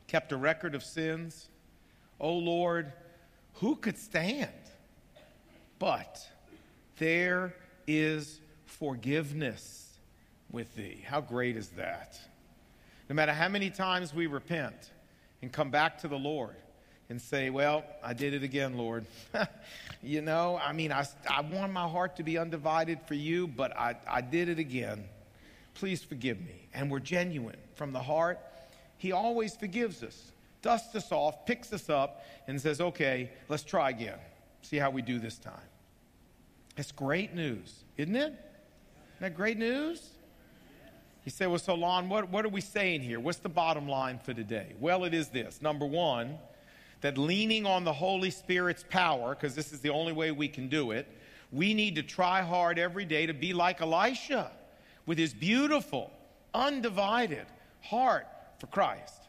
kept 0.06 0.32
a 0.32 0.36
record 0.36 0.74
of 0.74 0.82
sins, 0.82 1.48
O 2.20 2.32
Lord, 2.32 2.92
who 3.54 3.76
could 3.76 3.98
stand? 3.98 4.50
But 5.78 6.26
there 6.98 7.54
is 7.86 8.40
forgiveness 8.64 9.98
with 10.50 10.74
thee. 10.76 11.04
How 11.06 11.20
great 11.20 11.56
is 11.56 11.68
that? 11.70 12.18
No 13.08 13.14
matter 13.14 13.32
how 13.32 13.48
many 13.48 13.70
times 13.70 14.14
we 14.14 14.26
repent 14.26 14.92
and 15.42 15.52
come 15.52 15.70
back 15.70 15.98
to 15.98 16.08
the 16.08 16.18
Lord 16.18 16.56
and 17.10 17.20
say, 17.20 17.50
Well, 17.50 17.84
I 18.02 18.14
did 18.14 18.34
it 18.34 18.42
again, 18.42 18.78
Lord. 18.78 19.04
you 20.02 20.22
know, 20.22 20.58
I 20.62 20.72
mean, 20.72 20.90
I, 20.90 21.06
I 21.28 21.42
want 21.42 21.72
my 21.72 21.86
heart 21.86 22.16
to 22.16 22.22
be 22.22 22.38
undivided 22.38 23.00
for 23.06 23.14
you, 23.14 23.46
but 23.46 23.76
I, 23.76 23.96
I 24.08 24.20
did 24.20 24.48
it 24.48 24.58
again. 24.58 25.04
Please 25.74 26.02
forgive 26.02 26.40
me. 26.40 26.68
And 26.72 26.90
we're 26.90 27.00
genuine 27.00 27.56
from 27.74 27.92
the 27.92 28.00
heart. 28.00 28.38
He 28.96 29.12
always 29.12 29.56
forgives 29.56 30.02
us, 30.02 30.32
dusts 30.62 30.94
us 30.94 31.12
off, 31.12 31.44
picks 31.46 31.72
us 31.72 31.90
up, 31.90 32.24
and 32.46 32.60
says, 32.60 32.80
Okay, 32.80 33.30
let's 33.48 33.64
try 33.64 33.90
again. 33.90 34.18
See 34.62 34.76
how 34.76 34.90
we 34.90 35.02
do 35.02 35.18
this 35.18 35.36
time. 35.36 35.54
It's 36.76 36.92
great 36.92 37.34
news, 37.34 37.84
isn't 37.96 38.16
it? 38.16 38.20
Isn't 38.20 39.20
that 39.20 39.36
great 39.36 39.58
news? 39.58 40.10
He 41.22 41.30
said, 41.30 41.48
Well, 41.48 41.58
so 41.58 41.74
Lon, 41.74 42.08
what, 42.08 42.28
what 42.30 42.44
are 42.44 42.50
we 42.50 42.60
saying 42.60 43.02
here? 43.02 43.20
What's 43.20 43.38
the 43.38 43.48
bottom 43.48 43.88
line 43.88 44.18
for 44.18 44.32
today? 44.32 44.74
Well, 44.80 45.04
it 45.04 45.14
is 45.14 45.28
this. 45.28 45.60
Number 45.60 45.86
one, 45.86 46.38
that 47.00 47.18
leaning 47.18 47.66
on 47.66 47.84
the 47.84 47.92
Holy 47.92 48.30
Spirit's 48.30 48.84
power, 48.88 49.34
because 49.34 49.54
this 49.54 49.72
is 49.72 49.80
the 49.80 49.90
only 49.90 50.12
way 50.12 50.30
we 50.30 50.48
can 50.48 50.68
do 50.68 50.92
it, 50.92 51.06
we 51.52 51.74
need 51.74 51.96
to 51.96 52.02
try 52.02 52.42
hard 52.42 52.78
every 52.78 53.04
day 53.04 53.26
to 53.26 53.34
be 53.34 53.52
like 53.52 53.80
Elisha 53.80 54.50
with 55.06 55.18
his 55.18 55.34
beautiful, 55.34 56.10
undivided 56.52 57.46
heart 57.82 58.26
for 58.58 58.66
Christ. 58.68 59.24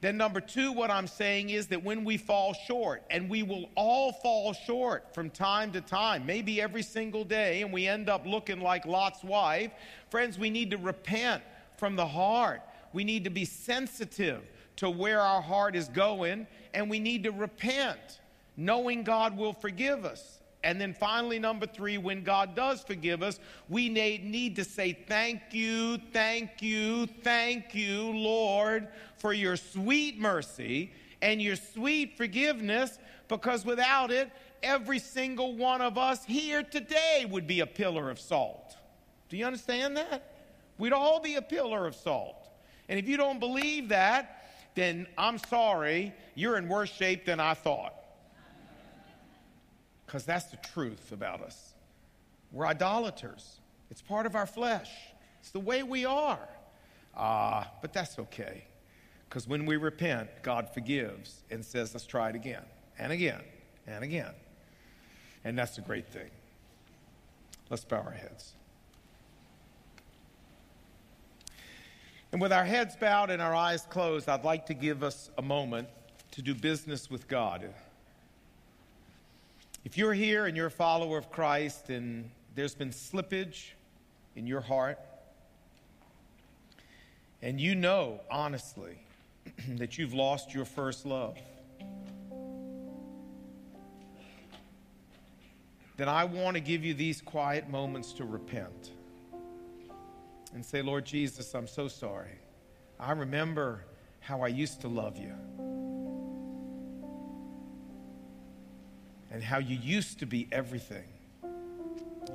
Then, 0.00 0.18
number 0.18 0.40
two, 0.42 0.70
what 0.70 0.90
I'm 0.90 1.06
saying 1.06 1.48
is 1.48 1.68
that 1.68 1.82
when 1.82 2.04
we 2.04 2.18
fall 2.18 2.52
short, 2.52 3.02
and 3.08 3.30
we 3.30 3.42
will 3.42 3.70
all 3.74 4.12
fall 4.12 4.52
short 4.52 5.14
from 5.14 5.30
time 5.30 5.72
to 5.72 5.80
time, 5.80 6.26
maybe 6.26 6.60
every 6.60 6.82
single 6.82 7.24
day, 7.24 7.62
and 7.62 7.72
we 7.72 7.88
end 7.88 8.10
up 8.10 8.26
looking 8.26 8.60
like 8.60 8.84
Lot's 8.84 9.24
wife, 9.24 9.70
friends, 10.10 10.38
we 10.38 10.50
need 10.50 10.70
to 10.72 10.76
repent 10.76 11.42
from 11.78 11.96
the 11.96 12.06
heart. 12.06 12.60
We 12.92 13.02
need 13.02 13.24
to 13.24 13.30
be 13.30 13.46
sensitive 13.46 14.42
to 14.76 14.90
where 14.90 15.22
our 15.22 15.40
heart 15.40 15.74
is 15.74 15.88
going, 15.88 16.46
and 16.74 16.90
we 16.90 16.98
need 16.98 17.22
to 17.24 17.30
repent, 17.30 18.20
knowing 18.58 19.04
God 19.04 19.36
will 19.36 19.54
forgive 19.54 20.04
us. 20.04 20.40
And 20.64 20.80
then 20.80 20.94
finally, 20.94 21.38
number 21.38 21.66
three, 21.66 21.98
when 21.98 22.24
God 22.24 22.56
does 22.56 22.82
forgive 22.82 23.22
us, 23.22 23.38
we 23.68 23.90
need 23.90 24.56
to 24.56 24.64
say, 24.64 24.94
Thank 25.06 25.42
you, 25.52 25.98
thank 26.10 26.62
you, 26.62 27.06
thank 27.22 27.74
you, 27.74 28.10
Lord, 28.10 28.88
for 29.18 29.34
your 29.34 29.56
sweet 29.56 30.18
mercy 30.18 30.90
and 31.20 31.40
your 31.40 31.56
sweet 31.56 32.16
forgiveness, 32.16 32.98
because 33.28 33.66
without 33.66 34.10
it, 34.10 34.30
every 34.62 34.98
single 34.98 35.54
one 35.54 35.82
of 35.82 35.98
us 35.98 36.24
here 36.24 36.62
today 36.62 37.26
would 37.28 37.46
be 37.46 37.60
a 37.60 37.66
pillar 37.66 38.08
of 38.08 38.18
salt. 38.18 38.76
Do 39.28 39.36
you 39.36 39.44
understand 39.44 39.98
that? 39.98 40.32
We'd 40.78 40.94
all 40.94 41.20
be 41.20 41.34
a 41.34 41.42
pillar 41.42 41.86
of 41.86 41.94
salt. 41.94 42.48
And 42.88 42.98
if 42.98 43.06
you 43.06 43.18
don't 43.18 43.38
believe 43.38 43.90
that, 43.90 44.46
then 44.74 45.06
I'm 45.18 45.36
sorry, 45.36 46.14
you're 46.34 46.56
in 46.56 46.68
worse 46.68 46.90
shape 46.90 47.26
than 47.26 47.38
I 47.38 47.52
thought 47.52 48.03
because 50.14 50.24
that's 50.24 50.44
the 50.44 50.56
truth 50.58 51.10
about 51.10 51.40
us. 51.40 51.74
We're 52.52 52.68
idolaters, 52.68 53.58
it's 53.90 54.00
part 54.00 54.26
of 54.26 54.36
our 54.36 54.46
flesh, 54.46 54.88
it's 55.40 55.50
the 55.50 55.58
way 55.58 55.82
we 55.82 56.04
are. 56.04 56.48
Ah, 57.16 57.62
uh, 57.62 57.66
but 57.82 57.92
that's 57.92 58.16
okay. 58.20 58.62
Because 59.28 59.48
when 59.48 59.66
we 59.66 59.76
repent, 59.76 60.30
God 60.44 60.72
forgives 60.72 61.42
and 61.50 61.64
says, 61.64 61.94
let's 61.94 62.06
try 62.06 62.28
it 62.28 62.36
again 62.36 62.62
and 62.96 63.12
again 63.12 63.40
and 63.88 64.04
again. 64.04 64.30
And 65.42 65.58
that's 65.58 65.78
a 65.78 65.80
great 65.80 66.06
thing. 66.06 66.30
Let's 67.68 67.84
bow 67.84 67.96
our 67.96 68.12
heads. 68.12 68.52
And 72.30 72.40
with 72.40 72.52
our 72.52 72.64
heads 72.64 72.94
bowed 72.94 73.30
and 73.30 73.42
our 73.42 73.52
eyes 73.56 73.84
closed, 73.90 74.28
I'd 74.28 74.44
like 74.44 74.66
to 74.66 74.74
give 74.74 75.02
us 75.02 75.30
a 75.38 75.42
moment 75.42 75.88
to 76.30 76.40
do 76.40 76.54
business 76.54 77.10
with 77.10 77.26
God. 77.26 77.68
If 79.84 79.98
you're 79.98 80.14
here 80.14 80.46
and 80.46 80.56
you're 80.56 80.68
a 80.68 80.70
follower 80.70 81.18
of 81.18 81.30
Christ 81.30 81.90
and 81.90 82.30
there's 82.54 82.74
been 82.74 82.88
slippage 82.88 83.72
in 84.34 84.46
your 84.46 84.62
heart, 84.62 84.98
and 87.42 87.60
you 87.60 87.74
know 87.74 88.20
honestly 88.30 88.98
that 89.68 89.98
you've 89.98 90.14
lost 90.14 90.54
your 90.54 90.64
first 90.64 91.04
love, 91.04 91.36
then 95.98 96.08
I 96.08 96.24
want 96.24 96.54
to 96.54 96.60
give 96.60 96.82
you 96.82 96.94
these 96.94 97.20
quiet 97.20 97.68
moments 97.68 98.14
to 98.14 98.24
repent 98.24 98.92
and 100.54 100.64
say, 100.64 100.80
Lord 100.80 101.04
Jesus, 101.04 101.54
I'm 101.54 101.66
so 101.66 101.88
sorry. 101.88 102.38
I 102.98 103.12
remember 103.12 103.84
how 104.20 104.40
I 104.40 104.48
used 104.48 104.80
to 104.80 104.88
love 104.88 105.18
you. 105.18 105.34
And 109.34 109.42
how 109.42 109.58
you 109.58 109.76
used 109.76 110.20
to 110.20 110.26
be 110.26 110.46
everything. 110.52 111.08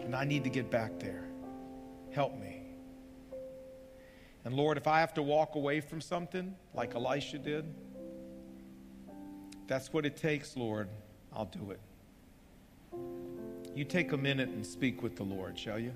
And 0.02 0.14
I 0.14 0.26
need 0.26 0.44
to 0.44 0.50
get 0.50 0.70
back 0.70 1.00
there. 1.00 1.24
Help 2.12 2.38
me. 2.38 2.62
And 4.44 4.54
Lord, 4.54 4.76
if 4.78 4.86
I 4.86 5.00
have 5.00 5.14
to 5.14 5.24
walk 5.24 5.56
away 5.56 5.80
from 5.80 6.02
something 6.02 6.54
like 6.74 6.96
Elisha 6.96 7.38
did, 7.38 7.74
that's 9.66 9.94
what 9.94 10.06
it 10.06 10.18
takes, 10.18 10.58
Lord. 10.58 10.90
I'll 11.32 11.46
do 11.46 11.72
it. 11.72 11.80
You 13.74 13.86
take 13.86 14.12
a 14.12 14.18
minute 14.18 14.50
and 14.50 14.66
speak 14.66 15.02
with 15.02 15.16
the 15.16 15.24
Lord, 15.24 15.58
shall 15.58 15.80
you? 15.80 15.94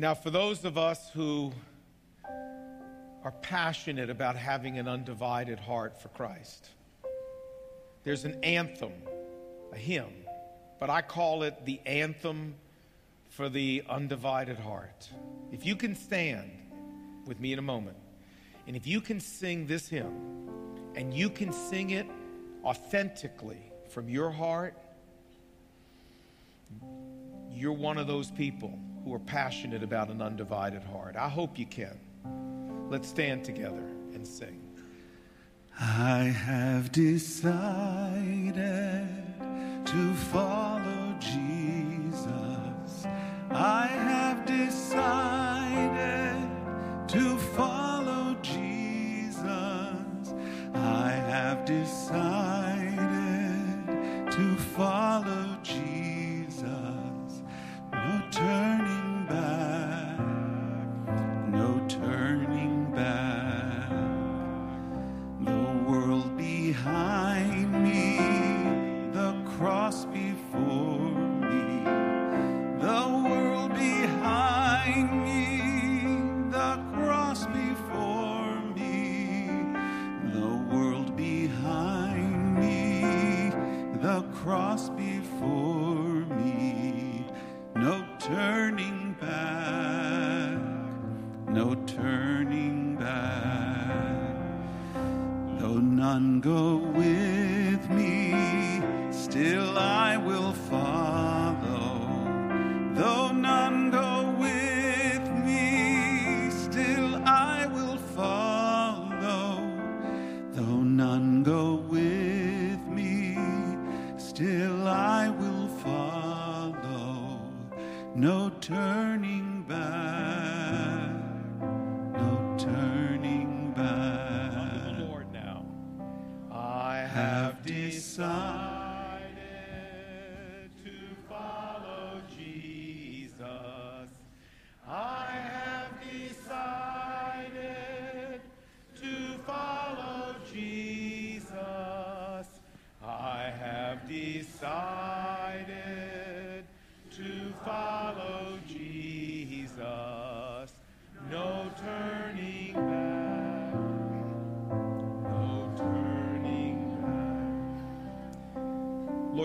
Now, 0.00 0.14
for 0.14 0.30
those 0.30 0.64
of 0.64 0.78
us 0.78 1.10
who 1.10 1.52
are 3.22 3.34
passionate 3.42 4.08
about 4.08 4.34
having 4.34 4.78
an 4.78 4.88
undivided 4.88 5.60
heart 5.60 6.00
for 6.00 6.08
Christ. 6.08 6.70
There's 8.02 8.24
an 8.24 8.42
anthem, 8.42 8.94
a 9.74 9.76
hymn, 9.76 10.24
but 10.78 10.88
I 10.88 11.02
call 11.02 11.42
it 11.42 11.66
the 11.66 11.82
anthem 11.84 12.54
for 13.28 13.50
the 13.50 13.82
undivided 13.90 14.56
heart. 14.56 15.06
If 15.52 15.66
you 15.66 15.76
can 15.76 15.94
stand 15.94 16.50
with 17.26 17.38
me 17.38 17.52
in 17.52 17.58
a 17.58 17.62
moment, 17.62 17.98
and 18.66 18.76
if 18.76 18.86
you 18.86 19.02
can 19.02 19.20
sing 19.20 19.66
this 19.66 19.86
hymn, 19.86 20.48
and 20.96 21.12
you 21.12 21.28
can 21.28 21.52
sing 21.52 21.90
it 21.90 22.06
authentically 22.64 23.60
from 23.90 24.08
your 24.08 24.30
heart, 24.30 24.72
you're 27.52 27.74
one 27.74 27.98
of 27.98 28.06
those 28.06 28.30
people 28.30 28.78
who 29.04 29.14
are 29.14 29.18
passionate 29.20 29.82
about 29.82 30.10
an 30.10 30.20
undivided 30.22 30.82
heart. 30.82 31.16
I 31.16 31.28
hope 31.28 31.58
you 31.58 31.66
can. 31.66 31.98
Let's 32.88 33.08
stand 33.08 33.44
together 33.44 33.86
and 34.12 34.26
sing. 34.26 34.62
I 35.78 36.24
have 36.24 36.92
decided 36.92 38.39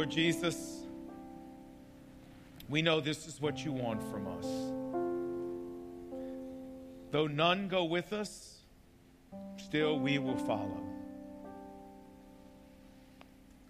Lord 0.06 0.14
Jesus, 0.14 0.84
we 2.70 2.84
know 2.84 3.02
this 3.02 3.26
is 3.26 3.42
what 3.42 3.66
you 3.66 3.72
want 3.72 4.04
from 4.04 4.28
us. 4.28 4.46
Though 7.10 7.26
none 7.26 7.68
go 7.68 7.86
with 7.86 8.14
us, 8.14 8.60
still 9.58 9.98
we 9.98 10.20
will 10.20 10.38
follow. 10.38 10.80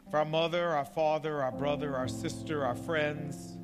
If 0.06 0.14
our 0.14 0.26
mother, 0.26 0.72
our 0.72 0.84
father, 0.84 1.42
our 1.42 1.54
brother, 1.54 1.96
our 1.96 2.10
sister, 2.10 2.66
our 2.66 2.76
friends, 2.76 3.56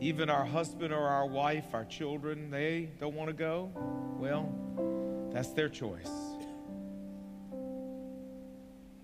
even 0.00 0.30
our 0.30 0.46
husband 0.46 0.94
or 0.94 1.06
our 1.06 1.26
wife, 1.26 1.74
our 1.74 1.84
children, 1.84 2.50
they 2.50 2.88
don't 3.00 3.14
want 3.14 3.28
to 3.28 3.34
go, 3.34 3.70
well, 4.18 5.30
that's 5.30 5.50
their 5.50 5.68
choice. 5.68 6.08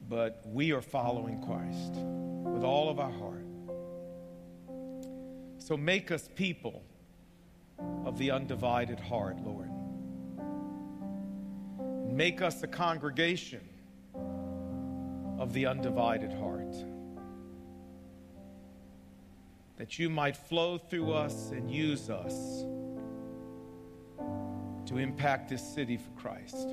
But 0.08 0.40
we 0.46 0.72
are 0.72 0.80
following 0.80 1.42
Christ 1.42 1.96
with 2.60 2.68
all 2.68 2.90
of 2.90 3.00
our 3.00 3.10
heart. 3.10 3.46
So 5.56 5.78
make 5.78 6.10
us 6.10 6.28
people 6.34 6.82
of 8.04 8.18
the 8.18 8.32
undivided 8.32 9.00
heart, 9.00 9.38
Lord. 9.40 9.70
Make 12.12 12.42
us 12.42 12.62
a 12.62 12.66
congregation 12.66 13.66
of 15.38 15.54
the 15.54 15.64
undivided 15.64 16.34
heart. 16.34 16.74
That 19.78 19.98
you 19.98 20.10
might 20.10 20.36
flow 20.36 20.76
through 20.76 21.14
us 21.14 21.52
and 21.52 21.70
use 21.70 22.10
us 22.10 22.66
to 24.84 24.98
impact 24.98 25.48
this 25.48 25.62
city 25.62 25.96
for 25.96 26.10
Christ. 26.10 26.68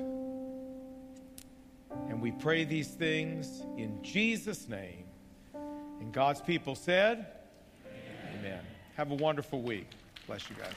And 2.10 2.20
we 2.20 2.32
pray 2.32 2.64
these 2.64 2.88
things 2.88 3.62
in 3.78 4.02
Jesus' 4.02 4.68
name. 4.68 5.07
And 6.00 6.12
God's 6.12 6.40
people 6.40 6.74
said, 6.74 7.26
Amen. 7.84 8.38
Amen. 8.40 8.60
Have 8.96 9.10
a 9.10 9.16
wonderful 9.16 9.62
week. 9.62 9.88
Bless 10.26 10.48
you 10.48 10.56
guys. 10.56 10.74